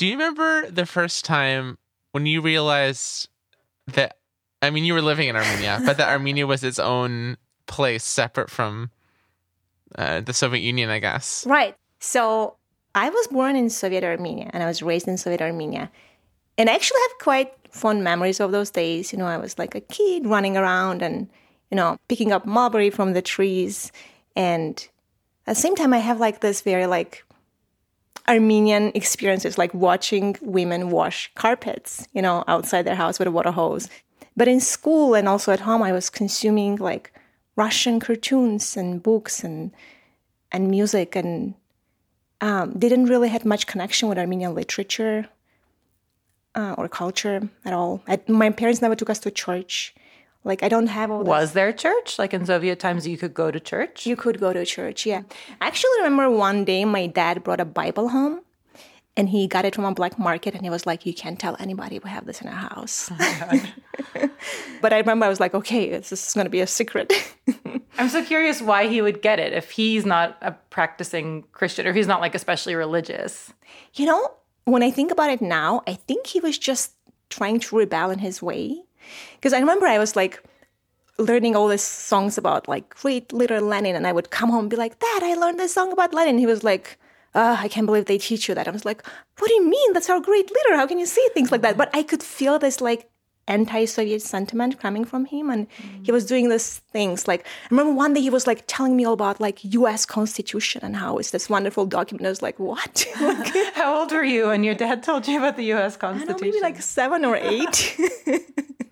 Do 0.00 0.06
you 0.06 0.12
remember 0.12 0.70
the 0.70 0.86
first 0.86 1.26
time 1.26 1.76
when 2.12 2.24
you 2.24 2.40
realized 2.40 3.28
that? 3.88 4.16
I 4.62 4.70
mean, 4.70 4.86
you 4.86 4.94
were 4.94 5.02
living 5.02 5.28
in 5.28 5.36
Armenia, 5.36 5.82
but 5.84 5.98
that 5.98 6.08
Armenia 6.08 6.46
was 6.46 6.64
its 6.64 6.78
own 6.78 7.36
place 7.66 8.02
separate 8.02 8.48
from 8.48 8.90
uh, 9.96 10.22
the 10.22 10.32
Soviet 10.32 10.62
Union, 10.62 10.88
I 10.88 11.00
guess. 11.00 11.44
Right. 11.46 11.76
So 11.98 12.56
I 12.94 13.10
was 13.10 13.26
born 13.26 13.56
in 13.56 13.68
Soviet 13.68 14.02
Armenia 14.02 14.48
and 14.54 14.62
I 14.62 14.66
was 14.66 14.82
raised 14.82 15.06
in 15.06 15.18
Soviet 15.18 15.42
Armenia. 15.42 15.90
And 16.56 16.70
I 16.70 16.74
actually 16.76 17.00
have 17.02 17.18
quite 17.18 17.52
fond 17.70 18.02
memories 18.02 18.40
of 18.40 18.52
those 18.52 18.70
days. 18.70 19.12
You 19.12 19.18
know, 19.18 19.26
I 19.26 19.36
was 19.36 19.58
like 19.58 19.74
a 19.74 19.82
kid 19.82 20.24
running 20.24 20.56
around 20.56 21.02
and, 21.02 21.28
you 21.70 21.76
know, 21.76 21.98
picking 22.08 22.32
up 22.32 22.46
mulberry 22.46 22.88
from 22.88 23.12
the 23.12 23.20
trees. 23.20 23.92
And 24.34 24.78
at 25.46 25.56
the 25.56 25.60
same 25.60 25.76
time, 25.76 25.92
I 25.92 25.98
have 25.98 26.20
like 26.20 26.40
this 26.40 26.62
very 26.62 26.86
like 26.86 27.22
Armenian 28.30 28.92
experiences, 28.94 29.58
like 29.58 29.74
watching 29.74 30.36
women 30.40 30.90
wash 30.90 31.30
carpets, 31.34 32.06
you 32.14 32.22
know, 32.22 32.44
outside 32.46 32.82
their 32.82 32.94
house 32.94 33.18
with 33.18 33.26
a 33.26 33.30
water 33.32 33.50
hose. 33.50 33.88
But 34.36 34.46
in 34.46 34.60
school 34.60 35.14
and 35.14 35.28
also 35.28 35.52
at 35.52 35.60
home, 35.60 35.82
I 35.82 35.90
was 35.90 36.08
consuming 36.08 36.76
like 36.76 37.12
Russian 37.56 37.98
cartoons 37.98 38.76
and 38.76 39.02
books 39.02 39.42
and 39.42 39.72
and 40.52 40.70
music, 40.70 41.16
and 41.16 41.54
um, 42.40 42.78
didn't 42.78 43.06
really 43.06 43.28
have 43.28 43.44
much 43.44 43.66
connection 43.66 44.08
with 44.08 44.18
Armenian 44.18 44.54
literature 44.54 45.28
uh, 46.54 46.74
or 46.78 46.88
culture 46.88 47.48
at 47.64 47.72
all. 47.72 48.02
I, 48.08 48.20
my 48.28 48.50
parents 48.50 48.80
never 48.80 48.96
took 48.96 49.10
us 49.10 49.20
to 49.20 49.30
church. 49.30 49.94
Like 50.44 50.62
I 50.62 50.68
don't 50.68 50.86
have 50.86 51.10
all. 51.10 51.22
Was 51.22 51.52
there 51.52 51.72
church? 51.72 52.18
Like 52.18 52.32
in 52.32 52.46
Soviet 52.46 52.78
times, 52.78 53.06
you 53.06 53.18
could 53.18 53.34
go 53.34 53.50
to 53.50 53.60
church. 53.60 54.06
You 54.06 54.16
could 54.16 54.40
go 54.40 54.52
to 54.52 54.64
church. 54.64 55.04
Yeah. 55.04 55.22
I 55.60 55.66
actually 55.66 55.90
remember 55.98 56.30
one 56.30 56.64
day 56.64 56.84
my 56.84 57.06
dad 57.06 57.44
brought 57.44 57.60
a 57.60 57.66
Bible 57.66 58.08
home, 58.08 58.40
and 59.16 59.28
he 59.28 59.46
got 59.46 59.66
it 59.66 59.74
from 59.74 59.84
a 59.84 59.92
black 59.92 60.18
market, 60.18 60.54
and 60.54 60.62
he 60.62 60.70
was 60.70 60.86
like, 60.86 61.04
"You 61.04 61.12
can't 61.12 61.38
tell 61.38 61.56
anybody 61.60 61.98
we 61.98 62.08
have 62.08 62.24
this 62.24 62.40
in 62.40 62.48
our 62.48 62.54
house." 62.54 63.10
Oh 63.12 63.62
but 64.80 64.92
I 64.94 64.98
remember 64.98 65.26
I 65.26 65.28
was 65.28 65.40
like, 65.40 65.54
"Okay, 65.54 65.90
this 65.90 66.10
is 66.10 66.32
going 66.32 66.46
to 66.46 66.50
be 66.50 66.60
a 66.60 66.66
secret." 66.66 67.12
I'm 67.98 68.08
so 68.08 68.24
curious 68.24 68.62
why 68.62 68.88
he 68.88 69.02
would 69.02 69.20
get 69.20 69.38
it 69.38 69.52
if 69.52 69.70
he's 69.72 70.06
not 70.06 70.38
a 70.40 70.52
practicing 70.52 71.44
Christian 71.52 71.86
or 71.86 71.90
if 71.90 71.96
he's 71.96 72.06
not 72.06 72.22
like 72.22 72.34
especially 72.34 72.74
religious. 72.74 73.52
You 73.92 74.06
know, 74.06 74.32
when 74.64 74.82
I 74.82 74.90
think 74.90 75.10
about 75.10 75.28
it 75.28 75.42
now, 75.42 75.82
I 75.86 75.94
think 75.94 76.26
he 76.26 76.40
was 76.40 76.56
just 76.56 76.94
trying 77.28 77.60
to 77.60 77.76
rebel 77.76 78.10
in 78.10 78.20
his 78.20 78.40
way. 78.40 78.84
Because 79.34 79.52
I 79.52 79.60
remember 79.60 79.86
I 79.86 79.98
was 79.98 80.16
like 80.16 80.42
learning 81.18 81.54
all 81.54 81.68
these 81.68 81.82
songs 81.82 82.38
about 82.38 82.68
like 82.68 82.88
great 82.90 83.32
leader 83.32 83.60
Lenin, 83.60 83.96
and 83.96 84.06
I 84.06 84.12
would 84.12 84.30
come 84.30 84.50
home 84.50 84.60
and 84.60 84.70
be 84.70 84.76
like, 84.76 84.98
Dad, 84.98 85.22
I 85.22 85.34
learned 85.34 85.58
this 85.58 85.74
song 85.74 85.92
about 85.92 86.14
Lenin. 86.14 86.38
He 86.38 86.46
was 86.46 86.64
like, 86.64 86.98
oh, 87.34 87.56
I 87.58 87.68
can't 87.68 87.86
believe 87.86 88.06
they 88.06 88.18
teach 88.18 88.48
you 88.48 88.54
that. 88.54 88.68
I 88.68 88.70
was 88.70 88.84
like, 88.84 89.04
what 89.38 89.48
do 89.48 89.54
you 89.54 89.68
mean? 89.68 89.92
That's 89.92 90.10
our 90.10 90.20
great 90.20 90.48
leader. 90.50 90.76
How 90.76 90.86
can 90.86 90.98
you 90.98 91.06
say 91.06 91.26
things 91.30 91.52
like 91.52 91.62
that? 91.62 91.76
But 91.76 91.90
I 91.94 92.02
could 92.02 92.22
feel 92.22 92.58
this 92.58 92.80
like 92.80 93.08
anti-Soviet 93.48 94.22
sentiment 94.22 94.78
coming 94.78 95.04
from 95.04 95.24
him, 95.24 95.50
and 95.50 95.68
mm. 95.68 96.06
he 96.06 96.12
was 96.12 96.24
doing 96.24 96.48
these 96.48 96.78
things. 96.92 97.26
Like 97.26 97.46
I 97.46 97.68
remember 97.70 97.92
one 97.92 98.14
day 98.14 98.20
he 98.20 98.30
was 98.30 98.46
like 98.46 98.64
telling 98.66 98.96
me 98.96 99.04
all 99.04 99.14
about 99.14 99.40
like 99.40 99.62
U.S. 99.64 100.06
Constitution 100.06 100.82
and 100.84 100.96
how 100.96 101.18
it's 101.18 101.32
this 101.32 101.50
wonderful 101.50 101.86
document. 101.86 102.26
I 102.26 102.30
was 102.30 102.42
like, 102.42 102.58
what? 102.58 103.06
how 103.74 104.00
old 104.00 104.12
were 104.12 104.24
you 104.24 104.48
when 104.48 104.64
your 104.64 104.74
dad 104.74 105.02
told 105.02 105.26
you 105.26 105.38
about 105.38 105.56
the 105.56 105.64
U.S. 105.64 105.96
Constitution? 105.96 106.34
I 106.34 106.46
know, 106.46 106.52
maybe 106.52 106.60
like 106.60 106.80
seven 106.80 107.24
or 107.24 107.36
eight. 107.36 107.98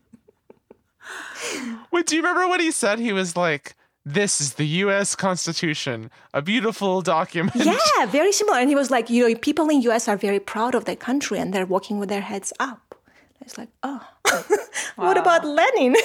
Wait, 1.90 2.06
do 2.06 2.16
you 2.16 2.22
remember 2.22 2.48
what 2.48 2.60
he 2.60 2.70
said? 2.70 2.98
He 2.98 3.12
was 3.12 3.36
like, 3.36 3.74
this 4.04 4.40
is 4.40 4.54
the 4.54 4.66
US 4.84 5.14
Constitution, 5.14 6.10
a 6.32 6.40
beautiful 6.40 7.02
document. 7.02 7.56
Yeah, 7.56 8.06
very 8.06 8.32
similar. 8.32 8.58
And 8.58 8.68
he 8.68 8.74
was 8.74 8.90
like, 8.90 9.10
you 9.10 9.28
know, 9.28 9.34
people 9.36 9.68
in 9.68 9.82
US 9.82 10.08
are 10.08 10.16
very 10.16 10.40
proud 10.40 10.74
of 10.74 10.84
their 10.86 10.96
country 10.96 11.38
and 11.38 11.52
they're 11.52 11.66
walking 11.66 11.98
with 11.98 12.08
their 12.08 12.22
heads 12.22 12.52
up. 12.58 12.94
It's 13.40 13.56
like, 13.56 13.68
oh, 13.82 14.00
what 14.96 15.16
about 15.16 15.44
Lenin? 15.44 15.94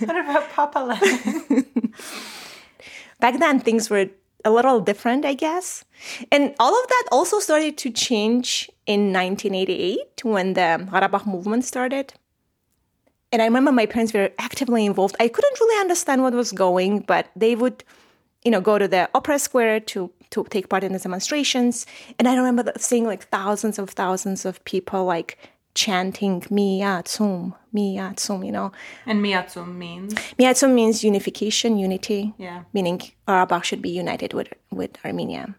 what 0.00 0.16
about 0.16 0.50
Papa 0.50 0.78
Lenin? 0.78 1.66
Back 3.20 3.38
then, 3.38 3.60
things 3.60 3.90
were 3.90 4.08
a 4.44 4.50
little 4.50 4.80
different, 4.80 5.24
I 5.24 5.34
guess. 5.34 5.84
And 6.30 6.54
all 6.58 6.74
of 6.78 6.88
that 6.88 7.04
also 7.12 7.38
started 7.38 7.78
to 7.78 7.90
change 7.90 8.70
in 8.86 9.12
1988 9.12 10.24
when 10.24 10.54
the 10.54 10.88
Karabakh 10.90 11.26
movement 11.26 11.64
started. 11.64 12.14
And 13.32 13.40
I 13.40 13.46
remember 13.46 13.72
my 13.72 13.86
parents 13.86 14.12
were 14.12 14.30
actively 14.38 14.84
involved. 14.84 15.16
I 15.18 15.28
couldn't 15.28 15.60
really 15.60 15.80
understand 15.80 16.22
what 16.22 16.34
was 16.34 16.52
going, 16.52 17.00
but 17.00 17.28
they 17.34 17.54
would, 17.56 17.82
you 18.44 18.50
know, 18.50 18.60
go 18.60 18.78
to 18.78 18.86
the 18.86 19.08
opera 19.14 19.38
square 19.38 19.80
to 19.80 20.10
to 20.30 20.44
take 20.44 20.68
part 20.68 20.84
in 20.84 20.92
the 20.92 20.98
demonstrations. 20.98 21.86
And 22.18 22.26
I 22.26 22.36
remember 22.36 22.72
seeing 22.78 23.04
like 23.04 23.28
thousands 23.28 23.78
of 23.78 23.90
thousands 23.90 24.44
of 24.44 24.64
people 24.64 25.04
like 25.04 25.38
chanting 25.74 26.40
Miatsum, 26.42 27.54
Miatsum, 27.74 28.44
you 28.44 28.52
know. 28.52 28.72
And 29.06 29.24
Miatsum 29.24 29.76
means? 29.76 30.14
Miatsum 30.38 30.74
means 30.74 31.04
unification, 31.04 31.78
unity. 31.78 32.34
Yeah. 32.38 32.64
Meaning 32.72 33.00
Karabakh 33.26 33.64
should 33.64 33.82
be 33.82 33.90
united 33.90 34.34
with 34.34 34.52
with 34.70 34.92
Armenia. 35.04 35.54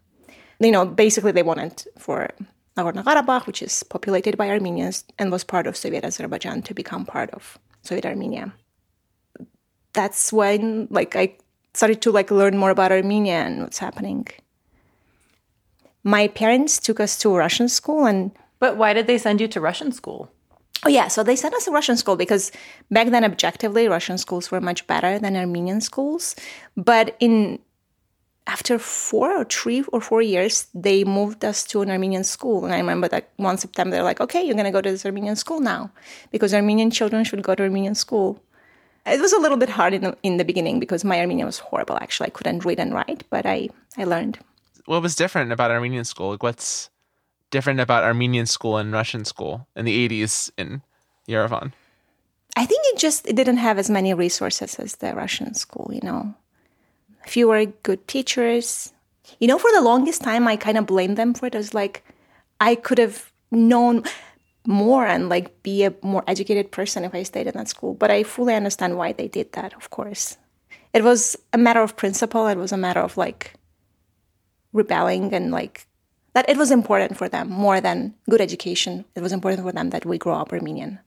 You 0.59 0.71
know, 0.71 0.85
basically 0.85 1.31
they 1.31 1.43
wanted 1.43 1.83
for 1.97 2.29
Nagorno-Karabakh, 2.77 3.45
which 3.45 3.61
is 3.61 3.83
populated 3.83 4.37
by 4.37 4.49
Armenians 4.49 5.03
and 5.19 5.31
was 5.31 5.43
part 5.43 5.67
of 5.67 5.77
Soviet 5.77 6.03
Azerbaijan, 6.03 6.61
to 6.63 6.73
become 6.73 7.05
part 7.05 7.29
of 7.31 7.59
Soviet 7.83 8.05
Armenia. 8.05 8.53
That's 9.93 10.33
when, 10.33 10.87
like, 10.89 11.15
I 11.15 11.35
started 11.73 12.01
to 12.01 12.11
like 12.11 12.31
learn 12.31 12.57
more 12.57 12.71
about 12.71 12.91
Armenia 12.91 13.33
and 13.33 13.61
what's 13.61 13.79
happening. 13.79 14.27
My 16.03 16.27
parents 16.27 16.79
took 16.79 16.99
us 16.99 17.17
to 17.19 17.35
Russian 17.35 17.69
school, 17.69 18.05
and 18.05 18.31
but 18.59 18.77
why 18.77 18.93
did 18.93 19.07
they 19.07 19.17
send 19.17 19.41
you 19.41 19.47
to 19.49 19.61
Russian 19.61 19.91
school? 19.91 20.29
Oh 20.85 20.89
yeah, 20.89 21.07
so 21.07 21.23
they 21.23 21.35
sent 21.35 21.55
us 21.55 21.65
to 21.65 21.71
Russian 21.71 21.95
school 21.95 22.15
because 22.15 22.51
back 22.91 23.09
then, 23.09 23.23
objectively, 23.23 23.87
Russian 23.87 24.17
schools 24.17 24.51
were 24.51 24.59
much 24.59 24.85
better 24.85 25.17
than 25.17 25.37
Armenian 25.37 25.79
schools. 25.79 26.35
But 26.75 27.15
in 27.19 27.59
after 28.47 28.77
four 28.77 29.31
or 29.37 29.45
three 29.45 29.83
or 29.93 30.01
four 30.01 30.21
years, 30.21 30.67
they 30.73 31.03
moved 31.03 31.45
us 31.45 31.63
to 31.65 31.81
an 31.81 31.89
Armenian 31.89 32.23
school. 32.23 32.65
And 32.65 32.73
I 32.73 32.77
remember 32.77 33.07
that 33.07 33.29
one 33.37 33.57
September, 33.57 33.95
they're 33.95 34.03
like, 34.03 34.19
okay, 34.19 34.43
you're 34.43 34.55
going 34.55 34.65
to 34.65 34.71
go 34.71 34.81
to 34.81 34.91
this 34.91 35.05
Armenian 35.05 35.35
school 35.35 35.59
now 35.59 35.91
because 36.31 36.53
Armenian 36.53 36.91
children 36.91 37.23
should 37.23 37.41
go 37.41 37.55
to 37.55 37.63
Armenian 37.63 37.95
school. 37.95 38.41
It 39.05 39.19
was 39.19 39.33
a 39.33 39.39
little 39.39 39.57
bit 39.57 39.69
hard 39.69 39.93
in 39.93 40.01
the, 40.01 40.17
in 40.23 40.37
the 40.37 40.45
beginning 40.45 40.79
because 40.79 41.03
my 41.03 41.19
Armenian 41.19 41.45
was 41.45 41.59
horrible, 41.59 41.97
actually. 41.97 42.27
I 42.27 42.31
couldn't 42.31 42.65
read 42.65 42.79
and 42.79 42.93
write, 42.93 43.23
but 43.29 43.45
I, 43.45 43.69
I 43.97 44.03
learned. 44.03 44.39
What 44.85 45.01
was 45.01 45.15
different 45.15 45.51
about 45.51 45.71
Armenian 45.71 46.03
school? 46.03 46.31
Like, 46.31 46.43
what's 46.43 46.89
different 47.49 47.79
about 47.79 48.03
Armenian 48.03 48.45
school 48.45 48.77
and 48.77 48.91
Russian 48.91 49.23
school 49.25 49.67
in 49.75 49.85
the 49.85 50.09
80s 50.09 50.51
in 50.57 50.81
Yerevan? 51.27 51.71
I 52.55 52.65
think 52.65 52.81
it 52.85 52.99
just 52.99 53.27
it 53.27 53.35
didn't 53.35 53.57
have 53.57 53.79
as 53.79 53.89
many 53.89 54.13
resources 54.13 54.75
as 54.75 54.97
the 54.97 55.15
Russian 55.15 55.55
school, 55.55 55.89
you 55.91 56.01
know 56.03 56.35
fewer 57.25 57.65
good 57.65 58.07
teachers. 58.07 58.93
You 59.39 59.47
know, 59.47 59.57
for 59.57 59.71
the 59.71 59.81
longest 59.81 60.21
time, 60.21 60.47
I 60.47 60.55
kind 60.55 60.77
of 60.77 60.85
blamed 60.85 61.17
them 61.17 61.33
for 61.33 61.47
it. 61.47 61.55
I 61.55 61.57
was 61.57 61.73
like, 61.73 62.03
I 62.59 62.75
could 62.75 62.97
have 62.97 63.31
known 63.51 64.03
more 64.65 65.05
and 65.05 65.29
like 65.29 65.61
be 65.63 65.83
a 65.83 65.93
more 66.01 66.23
educated 66.27 66.71
person 66.71 67.03
if 67.03 67.13
I 67.13 67.23
stayed 67.23 67.47
in 67.47 67.53
that 67.55 67.67
school. 67.67 67.93
But 67.93 68.11
I 68.11 68.23
fully 68.23 68.55
understand 68.55 68.97
why 68.97 69.11
they 69.11 69.27
did 69.27 69.51
that, 69.53 69.73
of 69.73 69.89
course. 69.89 70.37
It 70.93 71.03
was 71.03 71.35
a 71.51 71.57
matter 71.57 71.81
of 71.81 71.95
principle, 71.95 72.47
it 72.47 72.57
was 72.57 72.71
a 72.71 72.77
matter 72.77 72.99
of 72.99 73.17
like 73.17 73.55
rebelling 74.71 75.33
and 75.33 75.51
like 75.51 75.87
that 76.33 76.49
it 76.49 76.57
was 76.57 76.71
important 76.71 77.17
for 77.17 77.29
them 77.29 77.49
more 77.49 77.79
than 77.79 78.15
good 78.29 78.41
education. 78.41 79.05
It 79.15 79.21
was 79.21 79.31
important 79.31 79.63
for 79.63 79.71
them 79.71 79.91
that 79.91 80.05
we 80.05 80.17
grow 80.17 80.35
up 80.35 80.51
Armenian. 80.51 80.99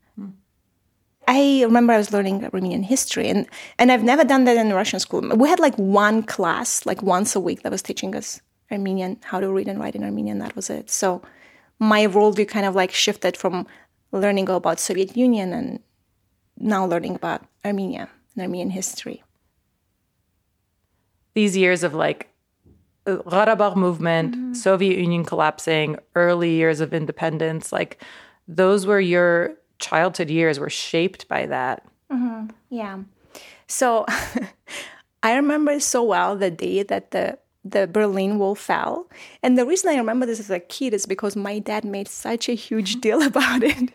I 1.28 1.62
remember 1.64 1.92
I 1.92 1.98
was 1.98 2.12
learning 2.12 2.44
Armenian 2.44 2.82
history, 2.82 3.28
and 3.28 3.46
and 3.78 3.90
I've 3.90 4.04
never 4.04 4.24
done 4.24 4.44
that 4.44 4.56
in 4.56 4.72
Russian 4.72 5.00
school. 5.00 5.20
We 5.20 5.48
had 5.48 5.58
like 5.58 5.76
one 5.76 6.22
class, 6.22 6.86
like 6.86 7.02
once 7.02 7.34
a 7.34 7.40
week, 7.40 7.62
that 7.62 7.72
was 7.72 7.82
teaching 7.82 8.14
us 8.14 8.40
Armenian, 8.70 9.18
how 9.22 9.40
to 9.40 9.52
read 9.52 9.68
and 9.68 9.80
write 9.80 9.94
in 9.94 10.04
Armenian. 10.04 10.38
That 10.38 10.54
was 10.54 10.70
it. 10.70 10.90
So 10.90 11.22
my 11.78 12.06
worldview 12.06 12.48
kind 12.48 12.66
of 12.66 12.74
like 12.74 12.92
shifted 12.92 13.36
from 13.36 13.66
learning 14.12 14.48
about 14.48 14.80
Soviet 14.80 15.16
Union 15.16 15.52
and 15.52 15.80
now 16.58 16.86
learning 16.86 17.14
about 17.16 17.44
Armenia 17.64 18.08
and 18.34 18.42
Armenian 18.42 18.70
history. 18.70 19.22
These 21.34 21.56
years 21.56 21.82
of 21.82 21.92
like 21.92 22.30
Karabakh 23.06 23.76
movement, 23.76 24.34
mm-hmm. 24.34 24.54
Soviet 24.54 24.98
Union 24.98 25.24
collapsing, 25.24 25.96
early 26.14 26.50
years 26.50 26.80
of 26.80 26.94
independence, 26.94 27.72
like 27.72 28.02
those 28.48 28.86
were 28.86 29.00
your 29.00 29.56
childhood 29.78 30.30
years 30.30 30.58
were 30.58 30.70
shaped 30.70 31.28
by 31.28 31.46
that. 31.46 31.84
Mm-hmm. 32.10 32.48
Yeah. 32.70 32.98
So 33.66 34.06
I 35.22 35.36
remember 35.36 35.80
so 35.80 36.02
well 36.02 36.36
the 36.36 36.50
day 36.50 36.82
that 36.82 37.10
the 37.10 37.38
the 37.64 37.86
Berlin 37.86 38.38
Wall 38.38 38.54
fell. 38.54 39.10
And 39.42 39.58
the 39.58 39.66
reason 39.66 39.90
I 39.90 39.96
remember 39.96 40.24
this 40.24 40.38
as 40.38 40.50
a 40.50 40.60
kid 40.60 40.94
is 40.94 41.04
because 41.04 41.34
my 41.34 41.58
dad 41.58 41.84
made 41.84 42.06
such 42.08 42.48
a 42.48 42.54
huge 42.54 43.00
deal 43.00 43.22
about 43.26 43.62
it. 43.62 43.92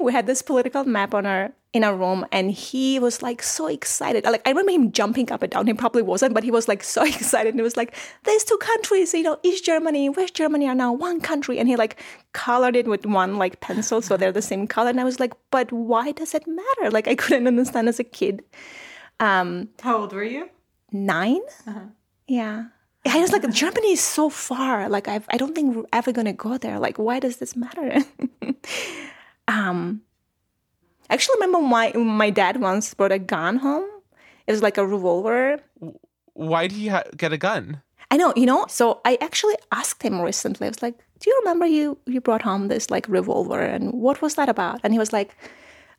we 0.00 0.12
had 0.12 0.26
this 0.26 0.42
political 0.42 0.84
map 0.84 1.14
on 1.14 1.26
our 1.26 1.52
in 1.74 1.82
a 1.82 1.92
room 1.92 2.24
and 2.30 2.52
he 2.52 3.00
was 3.00 3.20
like 3.20 3.42
so 3.42 3.66
excited. 3.66 4.24
Like 4.24 4.46
i 4.46 4.50
remember 4.50 4.70
him 4.70 4.92
jumping 4.92 5.30
up 5.32 5.42
and 5.42 5.50
down. 5.50 5.66
He 5.66 5.74
probably 5.74 6.02
wasn't 6.02 6.32
but 6.32 6.44
he 6.44 6.52
was 6.52 6.68
like 6.68 6.84
so 6.96 7.04
excited. 7.04 7.50
And 7.50 7.58
he 7.58 7.62
was 7.62 7.76
like 7.76 7.94
there's 8.22 8.44
two 8.44 8.56
countries 8.58 9.12
you 9.12 9.24
know 9.24 9.38
east 9.42 9.64
germany 9.64 10.08
west 10.08 10.34
germany 10.34 10.68
are 10.68 10.74
now 10.74 10.92
one 10.92 11.20
country. 11.20 11.58
And 11.58 11.68
he 11.68 11.74
like 11.74 12.00
colored 12.32 12.76
it 12.76 12.86
with 12.86 13.04
one 13.04 13.36
like 13.36 13.60
pencil 13.60 14.00
so 14.00 14.16
they're 14.16 14.32
the 14.32 14.40
same 14.40 14.68
color. 14.68 14.90
And 14.90 15.00
i 15.00 15.04
was 15.04 15.18
like 15.18 15.34
but 15.50 15.70
why 15.72 16.12
does 16.12 16.32
it 16.32 16.46
matter? 16.46 16.90
Like 16.90 17.08
i 17.08 17.14
couldn't 17.22 17.48
understand 17.48 17.88
as 17.88 17.98
a 17.98 18.04
kid. 18.04 18.44
Um 19.18 19.68
how 19.80 19.98
old 19.98 20.12
were 20.12 20.22
you? 20.22 20.48
9 20.92 21.40
uh-huh. 21.66 21.80
yeah. 22.28 22.66
I 23.06 23.20
was 23.20 23.32
like, 23.32 23.46
Germany 23.50 23.92
is 23.92 24.00
so 24.00 24.30
far. 24.30 24.88
Like, 24.88 25.08
I've, 25.08 25.26
I 25.28 25.36
don't 25.36 25.54
think 25.54 25.76
we're 25.76 25.84
ever 25.92 26.10
going 26.10 26.24
to 26.24 26.32
go 26.32 26.56
there. 26.56 26.78
Like, 26.78 26.96
why 26.98 27.20
does 27.20 27.36
this 27.36 27.54
matter? 27.54 27.98
um, 29.48 30.00
I 31.10 31.14
actually 31.14 31.36
remember 31.40 31.60
my 31.66 31.92
my 31.92 32.30
dad 32.30 32.60
once 32.60 32.94
brought 32.94 33.12
a 33.12 33.18
gun 33.18 33.56
home. 33.56 33.88
It 34.46 34.52
was 34.52 34.62
like 34.62 34.78
a 34.78 34.86
revolver. 34.86 35.58
Why 36.34 36.66
did 36.66 36.76
he 36.76 36.88
ha- 36.88 37.04
get 37.16 37.32
a 37.32 37.38
gun? 37.38 37.82
I 38.10 38.16
know, 38.16 38.32
you 38.36 38.46
know. 38.46 38.66
So 38.68 39.00
I 39.04 39.18
actually 39.20 39.56
asked 39.72 40.02
him 40.02 40.20
recently. 40.20 40.66
I 40.66 40.70
was 40.70 40.82
like, 40.82 40.98
"Do 41.20 41.30
you 41.30 41.36
remember 41.40 41.66
you 41.66 41.98
you 42.06 42.20
brought 42.20 42.42
home 42.42 42.68
this 42.68 42.90
like 42.90 43.08
revolver 43.08 43.60
and 43.60 43.92
what 43.92 44.22
was 44.22 44.34
that 44.34 44.48
about?" 44.48 44.80
And 44.82 44.92
he 44.92 44.98
was 44.98 45.12
like, 45.12 45.36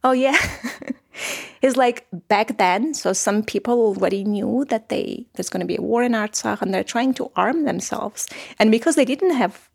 "Oh 0.03 0.11
yeah." 0.11 0.37
He's 1.61 1.77
like 1.77 2.05
back 2.27 2.57
then. 2.57 2.93
So 2.93 3.13
some 3.13 3.41
people 3.43 3.79
already 3.79 4.23
knew 4.23 4.65
that 4.69 4.89
they 4.89 5.25
there's 5.33 5.49
going 5.49 5.61
to 5.61 5.73
be 5.73 5.77
a 5.77 5.81
war 5.81 6.03
in 6.03 6.11
Artsakh 6.11 6.61
and 6.61 6.73
they're 6.73 6.83
trying 6.83 7.13
to 7.15 7.31
arm 7.35 7.63
themselves. 7.65 8.27
And 8.59 8.71
because 8.71 8.95
they 8.95 9.05
didn't 9.05 9.35
have 9.35 9.69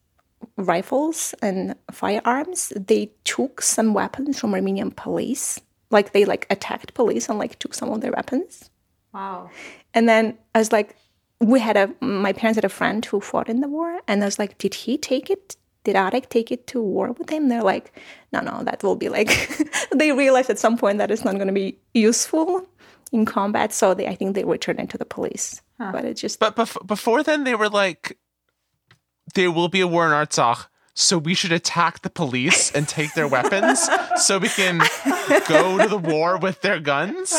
rifles 0.57 1.35
and 1.43 1.75
firearms. 1.91 2.73
They 2.77 3.13
took 3.25 3.63
some 3.63 3.95
weapons 3.95 4.39
from 4.39 4.55
Armenian 4.55 4.91
police. 4.91 5.61
Like 5.91 6.13
they 6.13 6.25
like 6.25 6.47
attacked 6.51 6.95
police 6.95 7.29
and 7.29 7.39
like 7.39 7.59
took 7.59 7.75
some 7.75 7.91
of 7.91 8.01
their 8.01 8.13
weapons. 8.13 8.71
Wow. 9.13 9.51
And 9.95 10.09
then 10.09 10.39
I 10.55 10.59
was 10.59 10.73
like, 10.73 10.97
we 11.41 11.59
had 11.59 11.77
a 11.77 11.93
my 12.05 12.33
parents 12.33 12.57
had 12.57 12.65
a 12.65 12.69
friend 12.69 13.05
who 13.05 13.21
fought 13.21 13.49
in 13.49 13.61
the 13.61 13.69
war, 13.69 14.01
and 14.07 14.23
I 14.23 14.27
was 14.27 14.39
like, 14.39 14.59
did 14.59 14.75
he 14.75 14.99
take 14.99 15.31
it? 15.31 15.57
Did 15.85 15.97
Arek 15.97 16.29
take 16.29 16.53
it 16.53 16.67
to 16.69 16.83
war 16.83 17.13
with 17.13 17.31
him? 17.31 17.49
They're 17.49 17.63
like, 17.63 17.99
no, 18.33 18.41
no, 18.41 18.63
that 18.65 18.83
will 18.83 18.97
be 18.97 19.09
like. 19.09 19.31
they 19.95 20.13
realized 20.13 20.51
at 20.51 20.59
some 20.59 20.77
point 20.77 20.99
that 20.99 21.11
it's 21.11 21.25
not 21.25 21.37
going 21.37 21.47
to 21.47 21.55
be 21.55 21.79
useful 21.95 22.67
in 23.13 23.25
combat, 23.25 23.73
so 23.73 23.95
they 23.95 24.07
I 24.07 24.15
think 24.15 24.35
they 24.35 24.45
returned 24.45 24.81
it 24.81 24.91
to 24.91 24.99
the 24.99 25.07
police. 25.07 25.63
Huh. 25.79 25.93
But 25.93 26.05
it 26.05 26.15
just. 26.15 26.39
But 26.39 26.57
bef- 26.57 26.87
before 26.87 27.23
then, 27.23 27.45
they 27.45 27.55
were 27.55 27.71
like, 27.71 28.19
there 29.35 29.51
will 29.51 29.69
be 29.69 29.81
a 29.81 29.87
war 29.87 30.07
in 30.07 30.13
Artsakh. 30.13 30.67
so 30.95 31.17
we 31.19 31.35
should 31.35 31.53
attack 31.53 32.03
the 32.03 32.11
police 32.11 32.71
and 32.73 32.87
take 32.89 33.15
their 33.15 33.29
weapons 33.29 33.89
so 34.17 34.39
we 34.39 34.49
can 34.49 34.79
go 35.49 35.79
to 35.79 35.89
the 35.89 35.97
war 35.99 36.37
with 36.39 36.61
their 36.63 36.79
guns. 36.81 37.31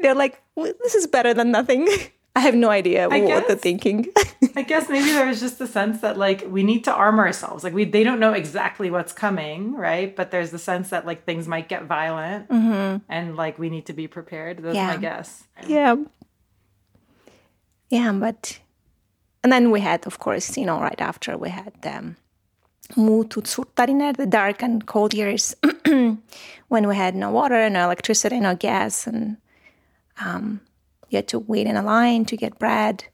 They're 0.00 0.14
like, 0.14 0.42
well, 0.54 0.72
this 0.82 0.94
is 0.94 1.06
better 1.06 1.32
than 1.34 1.50
nothing. 1.50 1.88
I 2.36 2.40
have 2.40 2.54
no 2.54 2.70
idea 2.70 3.08
I 3.08 3.20
what 3.22 3.48
they're 3.48 3.56
thinking. 3.56 4.06
I 4.54 4.62
guess 4.62 4.88
maybe 4.88 5.10
there 5.10 5.26
was 5.26 5.40
just 5.40 5.58
the 5.58 5.66
sense 5.66 6.02
that 6.02 6.16
like 6.16 6.44
we 6.48 6.62
need 6.62 6.84
to 6.84 6.92
arm 6.92 7.18
ourselves. 7.18 7.64
Like 7.64 7.74
we 7.74 7.84
they 7.84 8.04
don't 8.04 8.20
know 8.20 8.32
exactly 8.32 8.92
what's 8.92 9.12
coming, 9.12 9.74
right? 9.74 10.14
But 10.14 10.30
there's 10.30 10.52
the 10.52 10.58
sense 10.58 10.90
that 10.90 11.04
like 11.04 11.24
things 11.24 11.48
might 11.48 11.68
get 11.68 11.86
violent 11.86 12.48
mm-hmm. 12.48 12.98
and 13.08 13.34
like 13.36 13.58
we 13.58 13.70
need 13.70 13.86
to 13.86 13.92
be 13.92 14.06
prepared. 14.06 14.58
That's 14.62 14.76
Yeah. 14.76 14.86
my 14.86 14.96
guess. 14.98 15.44
yeah. 15.66 15.96
Yeah, 17.90 18.12
but 18.12 18.60
and 19.42 19.52
then 19.52 19.70
we 19.70 19.80
had, 19.80 20.06
of 20.06 20.18
course, 20.18 20.56
you 20.56 20.66
know, 20.66 20.80
right 20.80 21.00
after 21.00 21.36
we 21.36 21.50
had 21.50 21.74
um, 21.84 22.16
Mutu 22.96 23.42
Tsuttarinner, 23.42 24.16
the 24.16 24.26
dark 24.26 24.62
and 24.62 24.84
cold 24.86 25.14
years, 25.14 25.54
when 25.84 26.88
we 26.88 26.96
had 26.96 27.14
no 27.14 27.30
water, 27.30 27.54
and 27.54 27.74
no 27.74 27.84
electricity, 27.84 28.40
no 28.40 28.54
gas, 28.54 29.06
and 29.06 29.36
um, 30.20 30.60
you 31.10 31.16
had 31.16 31.28
to 31.28 31.38
wait 31.38 31.66
in 31.66 31.76
a 31.76 31.82
line 31.82 32.24
to 32.26 32.36
get 32.36 32.58
bread. 32.58 33.04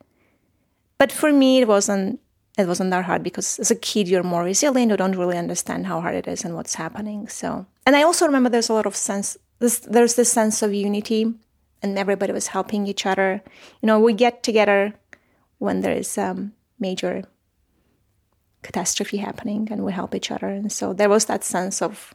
But 0.98 1.12
for 1.12 1.32
me, 1.32 1.60
it 1.60 1.68
wasn't. 1.68 2.20
It 2.56 2.68
wasn't 2.68 2.90
that 2.90 3.04
hard 3.04 3.24
because 3.24 3.58
as 3.58 3.72
a 3.72 3.74
kid, 3.74 4.08
you're 4.08 4.22
more 4.22 4.44
resilient. 4.44 4.90
You 4.90 4.96
don't 4.96 5.18
really 5.18 5.36
understand 5.36 5.86
how 5.86 6.00
hard 6.00 6.14
it 6.14 6.28
is 6.28 6.44
and 6.44 6.54
what's 6.54 6.76
happening. 6.76 7.26
So, 7.26 7.66
and 7.84 7.96
I 7.96 8.04
also 8.04 8.26
remember 8.26 8.48
there's 8.48 8.68
a 8.68 8.74
lot 8.74 8.86
of 8.86 8.94
sense. 8.94 9.36
This, 9.58 9.80
there's 9.80 10.14
this 10.14 10.30
sense 10.30 10.62
of 10.62 10.72
unity, 10.72 11.34
and 11.82 11.98
everybody 11.98 12.32
was 12.32 12.46
helping 12.48 12.86
each 12.86 13.06
other. 13.06 13.42
You 13.82 13.88
know, 13.88 13.98
we 13.98 14.12
get 14.12 14.44
together 14.44 14.94
when 15.64 15.80
there 15.80 15.96
is 15.96 16.16
um, 16.18 16.52
major 16.78 17.24
catastrophe 18.62 19.18
happening, 19.18 19.68
and 19.70 19.84
we 19.84 19.92
help 19.92 20.14
each 20.14 20.30
other. 20.30 20.48
And 20.48 20.70
so 20.70 20.92
there 20.92 21.08
was 21.08 21.26
that 21.26 21.44
sense 21.44 21.82
of 21.82 22.14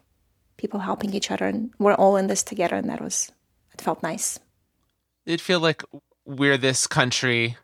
people 0.57 0.79
helping 0.79 1.13
each 1.13 1.31
other, 1.31 1.45
and 1.45 1.71
we're 1.79 1.95
all 1.95 2.15
in 2.15 2.27
this 2.27 2.43
together, 2.43 2.75
and 2.75 2.89
that 2.89 3.01
was 3.01 3.31
it 3.73 3.81
felt 3.81 4.03
nice. 4.03 4.39
It'd 5.25 5.41
feel 5.41 5.59
like 5.59 5.83
we're 6.25 6.57
this 6.57 6.87
country 6.87 7.57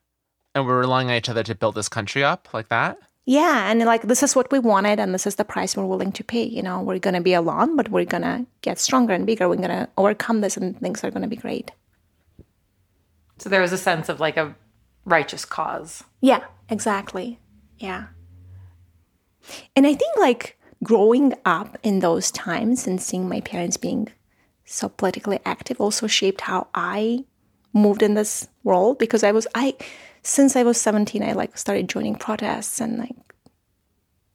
and 0.53 0.65
we're 0.65 0.79
relying 0.79 1.09
on 1.09 1.15
each 1.15 1.29
other 1.29 1.43
to 1.43 1.53
build 1.53 1.75
this 1.75 1.89
country 1.89 2.23
up 2.23 2.47
like 2.53 2.69
that. 2.69 2.97
Yeah, 3.25 3.69
and 3.69 3.83
like 3.85 4.03
this 4.03 4.23
is 4.23 4.35
what 4.35 4.51
we 4.51 4.59
wanted, 4.59 4.99
and 4.99 5.13
this 5.13 5.27
is 5.27 5.35
the 5.35 5.43
price 5.43 5.75
we're 5.75 5.85
willing 5.85 6.11
to 6.13 6.23
pay. 6.23 6.43
You 6.43 6.61
know, 6.61 6.81
we're 6.81 6.99
gonna 6.99 7.21
be 7.21 7.33
alone, 7.33 7.75
but 7.75 7.89
we're 7.89 8.05
gonna 8.05 8.45
get 8.61 8.79
stronger 8.79 9.13
and 9.13 9.25
bigger. 9.25 9.49
We're 9.49 9.55
gonna 9.55 9.89
overcome 9.97 10.41
this, 10.41 10.57
and 10.57 10.79
things 10.79 11.03
are 11.03 11.11
gonna 11.11 11.27
be 11.27 11.35
great. 11.35 11.71
So 13.39 13.49
there 13.49 13.61
was 13.61 13.73
a 13.73 13.77
sense 13.77 14.09
of 14.09 14.19
like 14.19 14.37
a 14.37 14.55
righteous 15.05 15.45
cause. 15.45 16.03
Yeah, 16.21 16.43
exactly. 16.69 17.39
Yeah. 17.77 18.07
And 19.75 19.85
I 19.85 19.93
think 19.93 20.17
like 20.17 20.59
growing 20.83 21.33
up 21.45 21.77
in 21.83 21.99
those 21.99 22.31
times 22.31 22.87
and 22.87 23.01
seeing 23.01 23.29
my 23.29 23.41
parents 23.41 23.77
being 23.77 24.09
so 24.65 24.89
politically 24.89 25.39
active 25.45 25.79
also 25.79 26.07
shaped 26.07 26.41
how 26.41 26.67
I 26.73 27.25
moved 27.73 28.01
in 28.01 28.15
this 28.15 28.47
world 28.63 28.97
because 28.97 29.23
I 29.23 29.31
was 29.31 29.47
I 29.53 29.75
since 30.23 30.55
I 30.55 30.63
was 30.63 30.81
17 30.81 31.21
I 31.21 31.33
like 31.33 31.57
started 31.57 31.89
joining 31.89 32.15
protests 32.15 32.81
and 32.81 32.97
like 32.97 33.15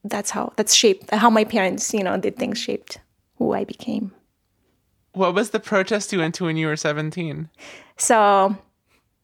that's 0.04 0.30
how 0.30 0.52
that's 0.56 0.74
shaped 0.74 1.12
how 1.12 1.30
my 1.30 1.44
parents, 1.44 1.92
you 1.92 2.04
know, 2.04 2.16
did 2.16 2.36
things 2.36 2.58
shaped 2.58 3.00
who 3.36 3.52
I 3.52 3.64
became. 3.64 4.12
What 5.12 5.34
was 5.34 5.50
the 5.50 5.60
protest 5.60 6.12
you 6.12 6.20
went 6.20 6.36
to 6.36 6.44
when 6.44 6.56
you 6.56 6.68
were 6.68 6.76
17? 6.76 7.48
So 7.96 8.56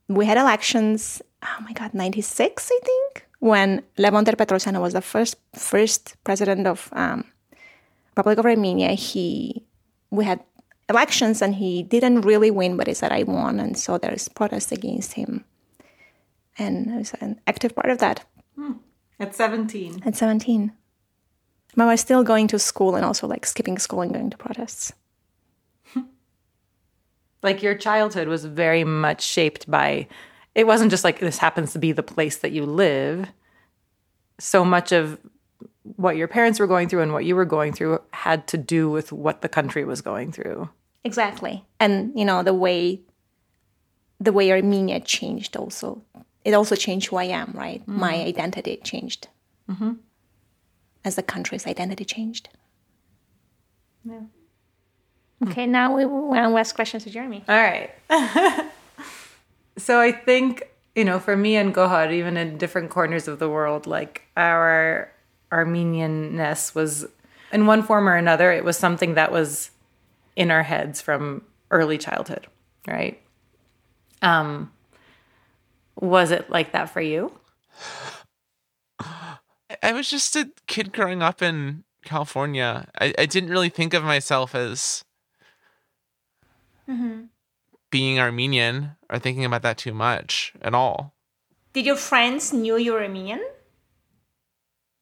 we 0.08 0.26
had 0.26 0.38
elections. 0.38 1.22
Oh 1.48 1.62
my 1.62 1.72
God, 1.72 1.94
ninety 1.94 2.20
six, 2.20 2.70
I 2.72 2.78
think, 2.84 3.26
when 3.38 3.82
Levon 3.98 4.24
Petrosyan 4.24 4.80
was 4.80 4.92
the 4.92 5.00
first 5.00 5.36
first 5.54 6.16
president 6.24 6.66
of 6.66 6.88
um, 6.92 7.24
Republic 8.16 8.38
of 8.38 8.46
Armenia. 8.46 8.92
He 8.92 9.62
we 10.10 10.24
had 10.24 10.40
elections 10.88 11.42
and 11.42 11.54
he 11.54 11.82
didn't 11.82 12.20
really 12.22 12.50
win, 12.50 12.76
but 12.76 12.86
he 12.86 12.94
said 12.94 13.12
I 13.12 13.22
won, 13.22 13.60
and 13.60 13.78
so 13.78 13.98
there's 13.98 14.28
protests 14.28 14.72
against 14.72 15.14
him, 15.14 15.44
and 16.58 16.92
I 16.92 16.96
was 16.98 17.12
an 17.20 17.40
active 17.46 17.74
part 17.74 17.90
of 17.90 17.98
that 17.98 18.24
At 19.18 19.34
17. 19.34 20.02
at 20.04 20.16
seventeen. 20.16 20.72
But 21.76 21.84
I 21.88 21.92
was 21.92 22.00
still 22.00 22.24
going 22.24 22.48
to 22.48 22.58
school 22.58 22.96
and 22.96 23.04
also 23.04 23.26
like 23.26 23.44
skipping 23.46 23.78
school 23.78 24.00
and 24.02 24.12
going 24.12 24.30
to 24.30 24.36
protests. 24.36 24.92
Like 27.42 27.62
your 27.62 27.74
childhood 27.76 28.28
was 28.28 28.44
very 28.44 28.82
much 28.82 29.22
shaped 29.22 29.70
by 29.70 30.08
it 30.56 30.66
wasn't 30.66 30.90
just 30.90 31.04
like 31.04 31.20
this 31.20 31.36
happens 31.36 31.74
to 31.74 31.78
be 31.78 31.92
the 31.92 32.02
place 32.02 32.38
that 32.38 32.50
you 32.50 32.64
live. 32.64 33.28
So 34.40 34.64
much 34.64 34.90
of 34.90 35.20
what 35.82 36.16
your 36.16 36.28
parents 36.28 36.58
were 36.58 36.66
going 36.66 36.88
through 36.88 37.02
and 37.02 37.12
what 37.12 37.26
you 37.26 37.36
were 37.36 37.44
going 37.44 37.74
through 37.74 38.00
had 38.12 38.46
to 38.48 38.56
do 38.56 38.88
with 38.88 39.12
what 39.12 39.42
the 39.42 39.50
country 39.50 39.84
was 39.84 40.00
going 40.00 40.32
through. 40.32 40.70
Exactly. 41.04 41.62
And 41.78 42.18
you 42.18 42.24
know, 42.24 42.42
the 42.42 42.54
way 42.54 43.02
the 44.18 44.32
way 44.32 44.50
Armenia 44.50 44.98
changed 44.98 45.58
also. 45.58 46.02
It 46.42 46.54
also 46.54 46.74
changed 46.74 47.08
who 47.08 47.16
I 47.16 47.24
am, 47.24 47.52
right? 47.52 47.82
Mm-hmm. 47.82 48.00
My 48.00 48.14
identity 48.14 48.80
changed. 48.82 49.28
Mm-hmm. 49.68 49.92
As 51.04 51.16
the 51.16 51.22
country's 51.22 51.66
identity 51.66 52.06
changed. 52.06 52.48
Yeah. 54.04 54.20
Okay, 55.44 55.66
now 55.66 55.94
we 55.94 56.06
want 56.06 56.50
to 56.50 56.58
ask 56.58 56.74
questions 56.74 57.04
to 57.04 57.10
Jeremy. 57.10 57.44
All 57.46 57.56
right. 57.56 57.90
so 59.78 60.00
I 60.00 60.12
think, 60.12 60.62
you 60.94 61.04
know, 61.04 61.18
for 61.18 61.36
me 61.36 61.56
and 61.56 61.74
Gohar, 61.74 62.12
even 62.12 62.36
in 62.36 62.58
different 62.58 62.90
corners 62.90 63.28
of 63.28 63.38
the 63.38 63.48
world, 63.48 63.86
like 63.86 64.22
our 64.36 65.12
Armenianness 65.52 66.74
was, 66.74 67.06
in 67.52 67.66
one 67.66 67.82
form 67.82 68.08
or 68.08 68.16
another, 68.16 68.50
it 68.52 68.64
was 68.64 68.76
something 68.76 69.14
that 69.14 69.30
was 69.30 69.70
in 70.34 70.50
our 70.50 70.62
heads 70.62 71.00
from 71.00 71.42
early 71.70 71.98
childhood, 71.98 72.46
right? 72.86 73.20
Um, 74.22 74.72
was 76.00 76.30
it 76.30 76.50
like 76.50 76.72
that 76.72 76.90
for 76.90 77.00
you? 77.00 77.32
I 79.82 79.92
was 79.92 80.08
just 80.08 80.36
a 80.36 80.50
kid 80.66 80.92
growing 80.92 81.22
up 81.22 81.42
in 81.42 81.84
California. 82.04 82.88
I, 83.00 83.14
I 83.18 83.26
didn't 83.26 83.50
really 83.50 83.68
think 83.68 83.94
of 83.94 84.04
myself 84.04 84.54
as 84.54 85.04
being 87.96 88.20
Armenian 88.20 88.74
or 89.08 89.18
thinking 89.18 89.44
about 89.48 89.62
that 89.62 89.78
too 89.78 89.94
much 89.94 90.52
at 90.60 90.74
all. 90.74 91.14
Did 91.72 91.86
your 91.86 91.96
friends 91.96 92.52
knew 92.52 92.76
you 92.76 92.92
were 92.92 93.02
Armenian? 93.02 93.40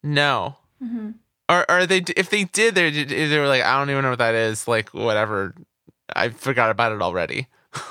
No. 0.03 0.57
Mm-hmm. 0.83 1.11
Or, 1.49 1.61
or 1.71 1.87
they 1.87 2.03
if 2.17 2.31
they 2.31 2.45
did 2.45 2.75
they 2.75 2.91
they 2.91 3.39
were 3.39 3.49
like 3.49 3.63
I 3.63 3.79
don't 3.79 3.91
even 3.91 4.03
know 4.03 4.11
what 4.15 4.19
that 4.23 4.35
is 4.35 4.69
like 4.69 4.95
whatever 4.95 5.55
I 6.15 6.29
forgot 6.31 6.71
about 6.71 6.93
it 6.93 7.03
already. 7.03 7.49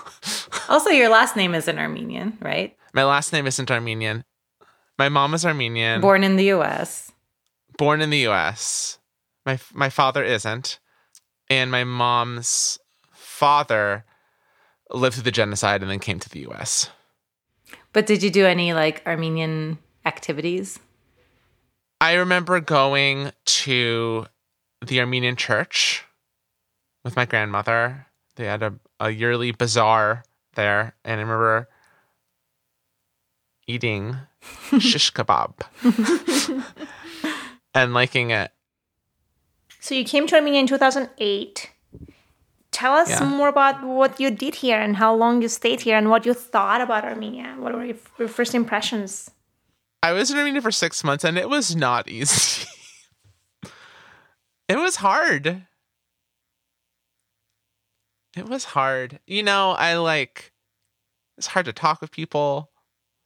Also, 0.70 0.90
your 0.90 1.10
last 1.10 1.36
name 1.36 1.54
isn't 1.54 1.78
Armenian, 1.78 2.38
right? 2.42 2.72
My 2.94 3.04
last 3.04 3.34
name 3.34 3.46
isn't 3.48 3.70
Armenian. 3.70 4.24
My 4.98 5.10
mom 5.10 5.34
is 5.34 5.46
Armenian. 5.46 6.00
Born 6.00 6.24
in 6.24 6.38
the 6.38 6.52
US. 6.56 7.12
born 7.78 8.00
in 8.02 8.10
the 8.10 8.24
U.S. 8.32 8.98
My 9.46 9.60
my 9.74 9.90
father 9.90 10.24
isn't, 10.24 10.80
and 11.50 11.70
my 11.70 11.84
mom's 11.84 12.80
father 13.12 14.06
lived 14.94 15.16
through 15.16 15.24
the 15.24 15.32
genocide 15.32 15.82
and 15.82 15.90
then 15.90 16.00
came 16.00 16.20
to 16.20 16.30
the 16.30 16.42
U.S. 16.42 16.90
But 17.92 18.06
did 18.06 18.24
you 18.24 18.30
do 18.30 18.46
any 18.46 18.74
like 18.74 19.02
Armenian 19.06 19.78
activities? 20.06 20.80
I 22.02 22.14
remember 22.14 22.60
going 22.60 23.32
to 23.46 24.26
the 24.86 25.00
Armenian 25.00 25.36
church 25.36 26.04
with 27.04 27.16
my 27.16 27.26
grandmother. 27.26 28.08
They 28.36 28.46
had 28.46 28.64
a, 28.64 28.74
a 29.00 29.10
yearly 29.10 29.52
bazaar 29.52 30.24
there, 30.56 30.96
and 31.06 31.20
I 31.20 31.24
remember 31.24 31.70
eating 33.68 34.18
shish 34.80 35.14
kebab 35.14 35.54
and 37.74 37.94
liking 37.94 38.32
it. 38.32 38.52
So 39.80 39.96
you 39.96 40.04
came 40.04 40.28
to 40.28 40.36
Armenia 40.36 40.62
in 40.62 40.68
2008. 40.68 41.72
Tell 42.74 42.94
us 42.94 43.10
Yeah. 43.10 43.24
more 43.24 43.48
about 43.48 43.84
what 43.84 44.20
you 44.20 44.30
did 44.32 44.56
here 44.56 44.80
and 44.82 44.98
how 44.98 45.14
long 45.16 45.42
you 45.42 45.48
stayed 45.48 45.82
here 45.82 45.96
and 45.98 46.10
what 46.10 46.26
you 46.26 46.34
thought 46.34 46.82
about 46.82 47.06
Armenia. 47.06 47.56
What 47.58 47.74
were 47.74 47.86
your, 47.86 47.98
your 48.20 48.28
first 48.28 48.54
impressions? 48.56 49.30
I 50.02 50.12
was 50.12 50.30
in 50.32 50.38
Armenia 50.38 50.62
for 50.62 50.72
six 50.72 51.04
months 51.04 51.24
and 51.24 51.38
it 51.38 51.48
was 51.50 51.76
not 51.76 52.10
easy. 52.18 52.68
it 54.68 54.76
was 54.78 54.98
hard. 54.98 55.66
It 58.36 58.50
was 58.50 58.66
hard. 58.66 59.20
You 59.28 59.44
know, 59.44 59.72
I 59.72 59.96
like, 59.98 60.52
it's 61.38 61.48
hard 61.48 61.66
to 61.68 61.74
talk 61.74 62.02
with 62.02 62.12
people. 62.12 62.72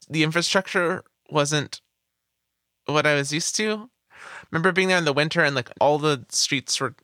The 0.08 0.22
infrastructure 0.22 1.02
wasn't 1.30 1.80
what 2.86 3.06
I 3.06 3.14
was 3.14 3.32
used 3.32 3.56
to. 3.56 3.88
Remember 4.50 4.72
being 4.72 4.88
there 4.88 4.98
in 4.98 5.04
the 5.04 5.12
winter 5.12 5.42
and 5.42 5.54
like 5.54 5.70
all 5.80 5.98
the 5.98 6.26
streets 6.28 6.80
were 6.80 6.94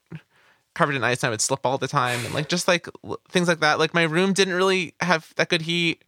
covered 0.74 0.94
in 0.96 1.04
ice 1.04 1.22
and 1.22 1.28
I 1.28 1.30
would 1.30 1.40
slip 1.40 1.64
all 1.64 1.78
the 1.78 1.88
time 1.88 2.24
and 2.24 2.34
like 2.34 2.48
just 2.48 2.66
like 2.68 2.88
l- 3.04 3.20
things 3.28 3.48
like 3.48 3.60
that. 3.60 3.78
Like 3.78 3.94
my 3.94 4.02
room 4.02 4.32
didn't 4.32 4.54
really 4.54 4.94
have 5.00 5.32
that 5.37 5.48
good 5.48 5.62
heat. 5.62 6.04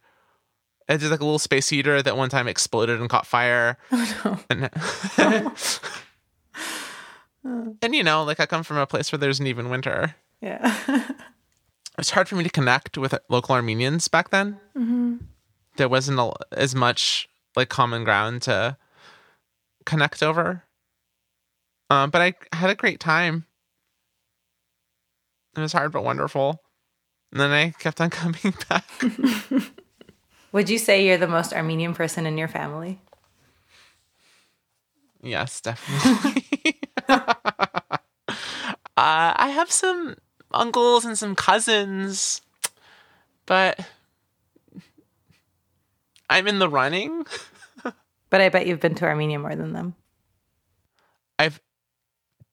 It's 0.89 1.03
like 1.03 1.19
a 1.19 1.23
little 1.25 1.39
space 1.39 1.67
heater 1.69 2.01
that 2.01 2.15
one 2.17 2.29
time 2.29 2.47
exploded 2.47 2.99
and 2.99 3.09
caught 3.09 3.25
fire. 3.27 3.77
Oh, 3.91 4.39
And, 4.49 4.69
and 7.81 7.95
you 7.95 8.03
know, 8.03 8.23
like 8.23 8.39
I 8.39 8.45
come 8.45 8.63
from 8.63 8.77
a 8.77 8.85
place 8.87 9.11
where 9.11 9.19
there's 9.19 9.39
an 9.39 9.47
even 9.47 9.69
winter. 9.69 10.15
Yeah. 10.41 10.75
It's 11.99 12.11
hard 12.11 12.29
for 12.29 12.35
me 12.35 12.43
to 12.43 12.49
connect 12.51 12.95
with 12.99 13.15
local 13.27 13.55
Armenians 13.55 14.07
back 14.07 14.29
then. 14.29 14.59
There 15.77 15.89
wasn't 15.89 16.19
a, 16.19 16.31
as 16.51 16.75
much 16.75 17.27
like 17.55 17.69
common 17.69 18.03
ground 18.03 18.43
to 18.43 18.77
connect 19.83 20.21
over. 20.21 20.61
Um, 21.89 22.11
but 22.11 22.21
I 22.21 22.35
had 22.55 22.69
a 22.69 22.75
great 22.75 22.99
time. 22.99 23.47
It 25.57 25.61
was 25.61 25.73
hard 25.73 25.91
but 25.91 26.03
wonderful. 26.03 26.61
And 27.31 27.41
then 27.41 27.51
I 27.51 27.71
kept 27.71 27.99
on 27.99 28.09
coming 28.11 28.53
back. 28.69 28.85
Would 30.51 30.69
you 30.69 30.77
say 30.77 31.05
you're 31.05 31.17
the 31.17 31.27
most 31.27 31.51
Armenian 31.51 31.93
person 31.93 32.25
in 32.25 32.37
your 32.37 32.47
family? 32.47 33.01
Yes, 35.21 35.59
definitely. 35.59 36.79
uh, 37.09 37.25
I 38.95 39.49
have 39.49 39.71
some 39.71 40.15
uncles 40.53 41.03
and 41.05 41.17
some 41.17 41.35
cousins, 41.35 42.41
but 43.45 43.79
I'm 46.29 46.47
in 46.47 46.59
the 46.59 46.69
running. 46.69 47.25
But 48.29 48.41
I 48.41 48.49
bet 48.49 48.67
you've 48.67 48.79
been 48.79 48.95
to 48.95 49.05
Armenia 49.05 49.39
more 49.39 49.55
than 49.55 49.73
them. 49.73 49.95
I've 51.39 51.59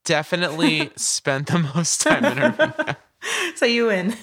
definitely 0.05 0.91
spent 0.97 1.49
the 1.49 1.59
most 1.75 2.01
time 2.03 2.25
in 2.25 2.39
Armenia. 2.39 2.97
So 3.55 3.65
you 3.65 3.87
win. 3.87 4.15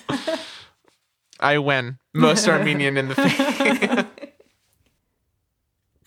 I 1.40 1.58
win. 1.58 1.98
Most 2.14 2.48
Armenian 2.48 2.98
in 2.98 3.08
the 3.08 3.16
family. 3.16 4.06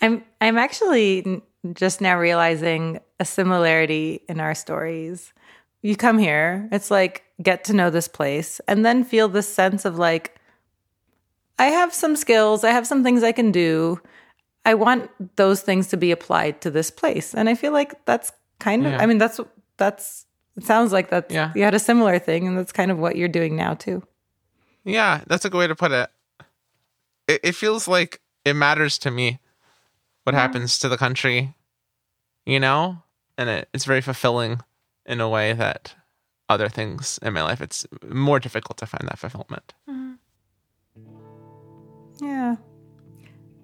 I'm 0.00 0.24
I'm 0.40 0.58
actually 0.58 1.42
just 1.72 2.00
now 2.00 2.16
realizing 2.16 3.00
a 3.18 3.24
similarity 3.24 4.22
in 4.28 4.38
our 4.38 4.54
stories. 4.54 5.32
You 5.82 5.96
come 5.96 6.18
here, 6.18 6.68
it's 6.70 6.90
like 6.90 7.24
get 7.42 7.64
to 7.64 7.72
know 7.72 7.90
this 7.90 8.06
place 8.06 8.60
and 8.68 8.86
then 8.86 9.02
feel 9.02 9.28
this 9.28 9.52
sense 9.52 9.84
of 9.84 9.98
like 9.98 10.38
I 11.58 11.66
have 11.66 11.92
some 11.92 12.14
skills, 12.14 12.62
I 12.62 12.70
have 12.70 12.86
some 12.86 13.02
things 13.02 13.24
I 13.24 13.32
can 13.32 13.50
do. 13.50 14.00
I 14.64 14.74
want 14.74 15.10
those 15.36 15.62
things 15.62 15.88
to 15.88 15.96
be 15.96 16.12
applied 16.12 16.60
to 16.60 16.70
this 16.70 16.90
place. 16.92 17.34
And 17.34 17.48
I 17.48 17.54
feel 17.54 17.72
like 17.72 18.04
that's 18.06 18.32
kind 18.60 18.86
of 18.86 18.92
Yeah. 18.92 19.02
I 19.02 19.06
mean 19.06 19.18
that's 19.18 19.40
that's 19.76 20.26
it 20.56 20.64
sounds 20.64 20.92
like 20.92 21.10
that 21.10 21.30
Yeah. 21.30 21.52
you 21.54 21.62
had 21.64 21.74
a 21.74 21.78
similar 21.78 22.18
thing 22.18 22.46
and 22.46 22.56
that's 22.56 22.72
kind 22.72 22.90
of 22.90 22.98
what 22.98 23.16
you're 23.16 23.28
doing 23.28 23.56
now 23.56 23.74
too. 23.74 24.02
yeah, 24.84 25.22
that's 25.26 25.44
a 25.44 25.50
good 25.50 25.58
way 25.58 25.66
to 25.66 25.74
put 25.74 25.92
it. 25.92 26.10
It, 27.26 27.40
it 27.42 27.52
feels 27.54 27.88
like 27.88 28.20
it 28.44 28.54
matters 28.54 28.98
to 28.98 29.10
me 29.10 29.40
what 30.24 30.32
mm-hmm. 30.32 30.40
happens 30.40 30.78
to 30.80 30.88
the 30.88 30.96
country, 30.98 31.54
you 32.44 32.60
know? 32.60 32.98
And 33.38 33.48
it, 33.48 33.68
it's 33.72 33.84
very 33.84 34.00
fulfilling 34.00 34.60
in 35.06 35.20
a 35.20 35.28
way 35.28 35.52
that 35.54 35.94
other 36.48 36.68
things 36.68 37.18
in 37.22 37.32
my 37.32 37.42
life, 37.42 37.60
it's 37.60 37.86
more 38.06 38.38
difficult 38.38 38.76
to 38.78 38.86
find 38.86 39.08
that 39.08 39.18
fulfillment. 39.18 39.72
Mm-hmm. 39.88 40.12
Yeah. 42.24 42.56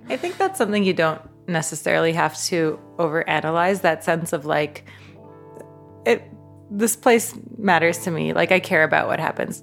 I 0.09 0.17
think 0.17 0.39
that's 0.39 0.59
something 0.59 0.83
you 0.83 0.95
don't 0.95 1.21
necessarily 1.47 2.13
have 2.15 2.41
to 2.45 2.81
overanalyze 2.97 3.83
that 3.83 4.03
sense 4.05 4.33
of 4.33 4.47
like 4.47 4.87
it 6.07 6.25
this 6.71 6.97
place 6.97 7.35
matters 7.59 7.99
to 7.99 8.11
me. 8.11 8.33
Like 8.33 8.53
I 8.53 8.61
care 8.61 8.85
about 8.85 9.09
what 9.09 9.19
happens 9.19 9.63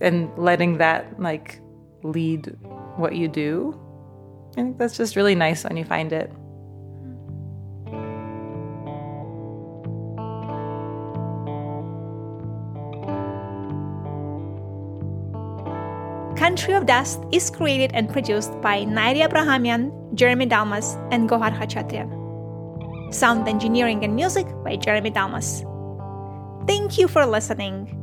and 0.00 0.30
letting 0.38 0.78
that 0.78 1.20
like 1.20 1.60
lead 2.02 2.56
what 2.96 3.14
you 3.14 3.28
do. 3.28 3.78
I 4.52 4.54
think 4.54 4.78
that's 4.78 4.96
just 4.96 5.14
really 5.14 5.34
nice 5.34 5.64
when 5.64 5.76
you 5.76 5.84
find 5.84 6.12
it. 6.12 6.32
Country 16.36 16.72
of 16.74 16.86
Dust 16.86 17.20
is 17.32 17.50
created 17.50 17.90
and 17.94 18.08
produced 18.08 18.58
by 18.62 18.84
Nairi 18.84 19.24
Abrahamian, 19.24 19.92
Jeremy 20.14 20.46
Dalmas, 20.46 20.96
and 21.10 21.28
Gohar 21.28 21.52
Khachatrian. 21.58 22.14
Sound 23.12 23.48
engineering 23.48 24.04
and 24.04 24.14
music 24.14 24.46
by 24.64 24.76
Jeremy 24.76 25.10
Dalmas. 25.10 25.64
Thank 26.68 26.98
you 26.98 27.08
for 27.08 27.24
listening. 27.24 27.94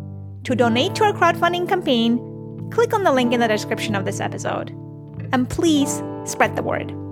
To 0.43 0.55
donate 0.55 0.95
to 0.95 1.03
our 1.03 1.13
crowdfunding 1.13 1.69
campaign, 1.69 2.17
click 2.71 2.93
on 2.95 3.03
the 3.03 3.13
link 3.13 3.31
in 3.31 3.39
the 3.39 3.47
description 3.47 3.93
of 3.95 4.05
this 4.05 4.19
episode. 4.19 4.71
And 5.31 5.47
please 5.47 6.01
spread 6.23 6.55
the 6.55 6.63
word. 6.63 7.04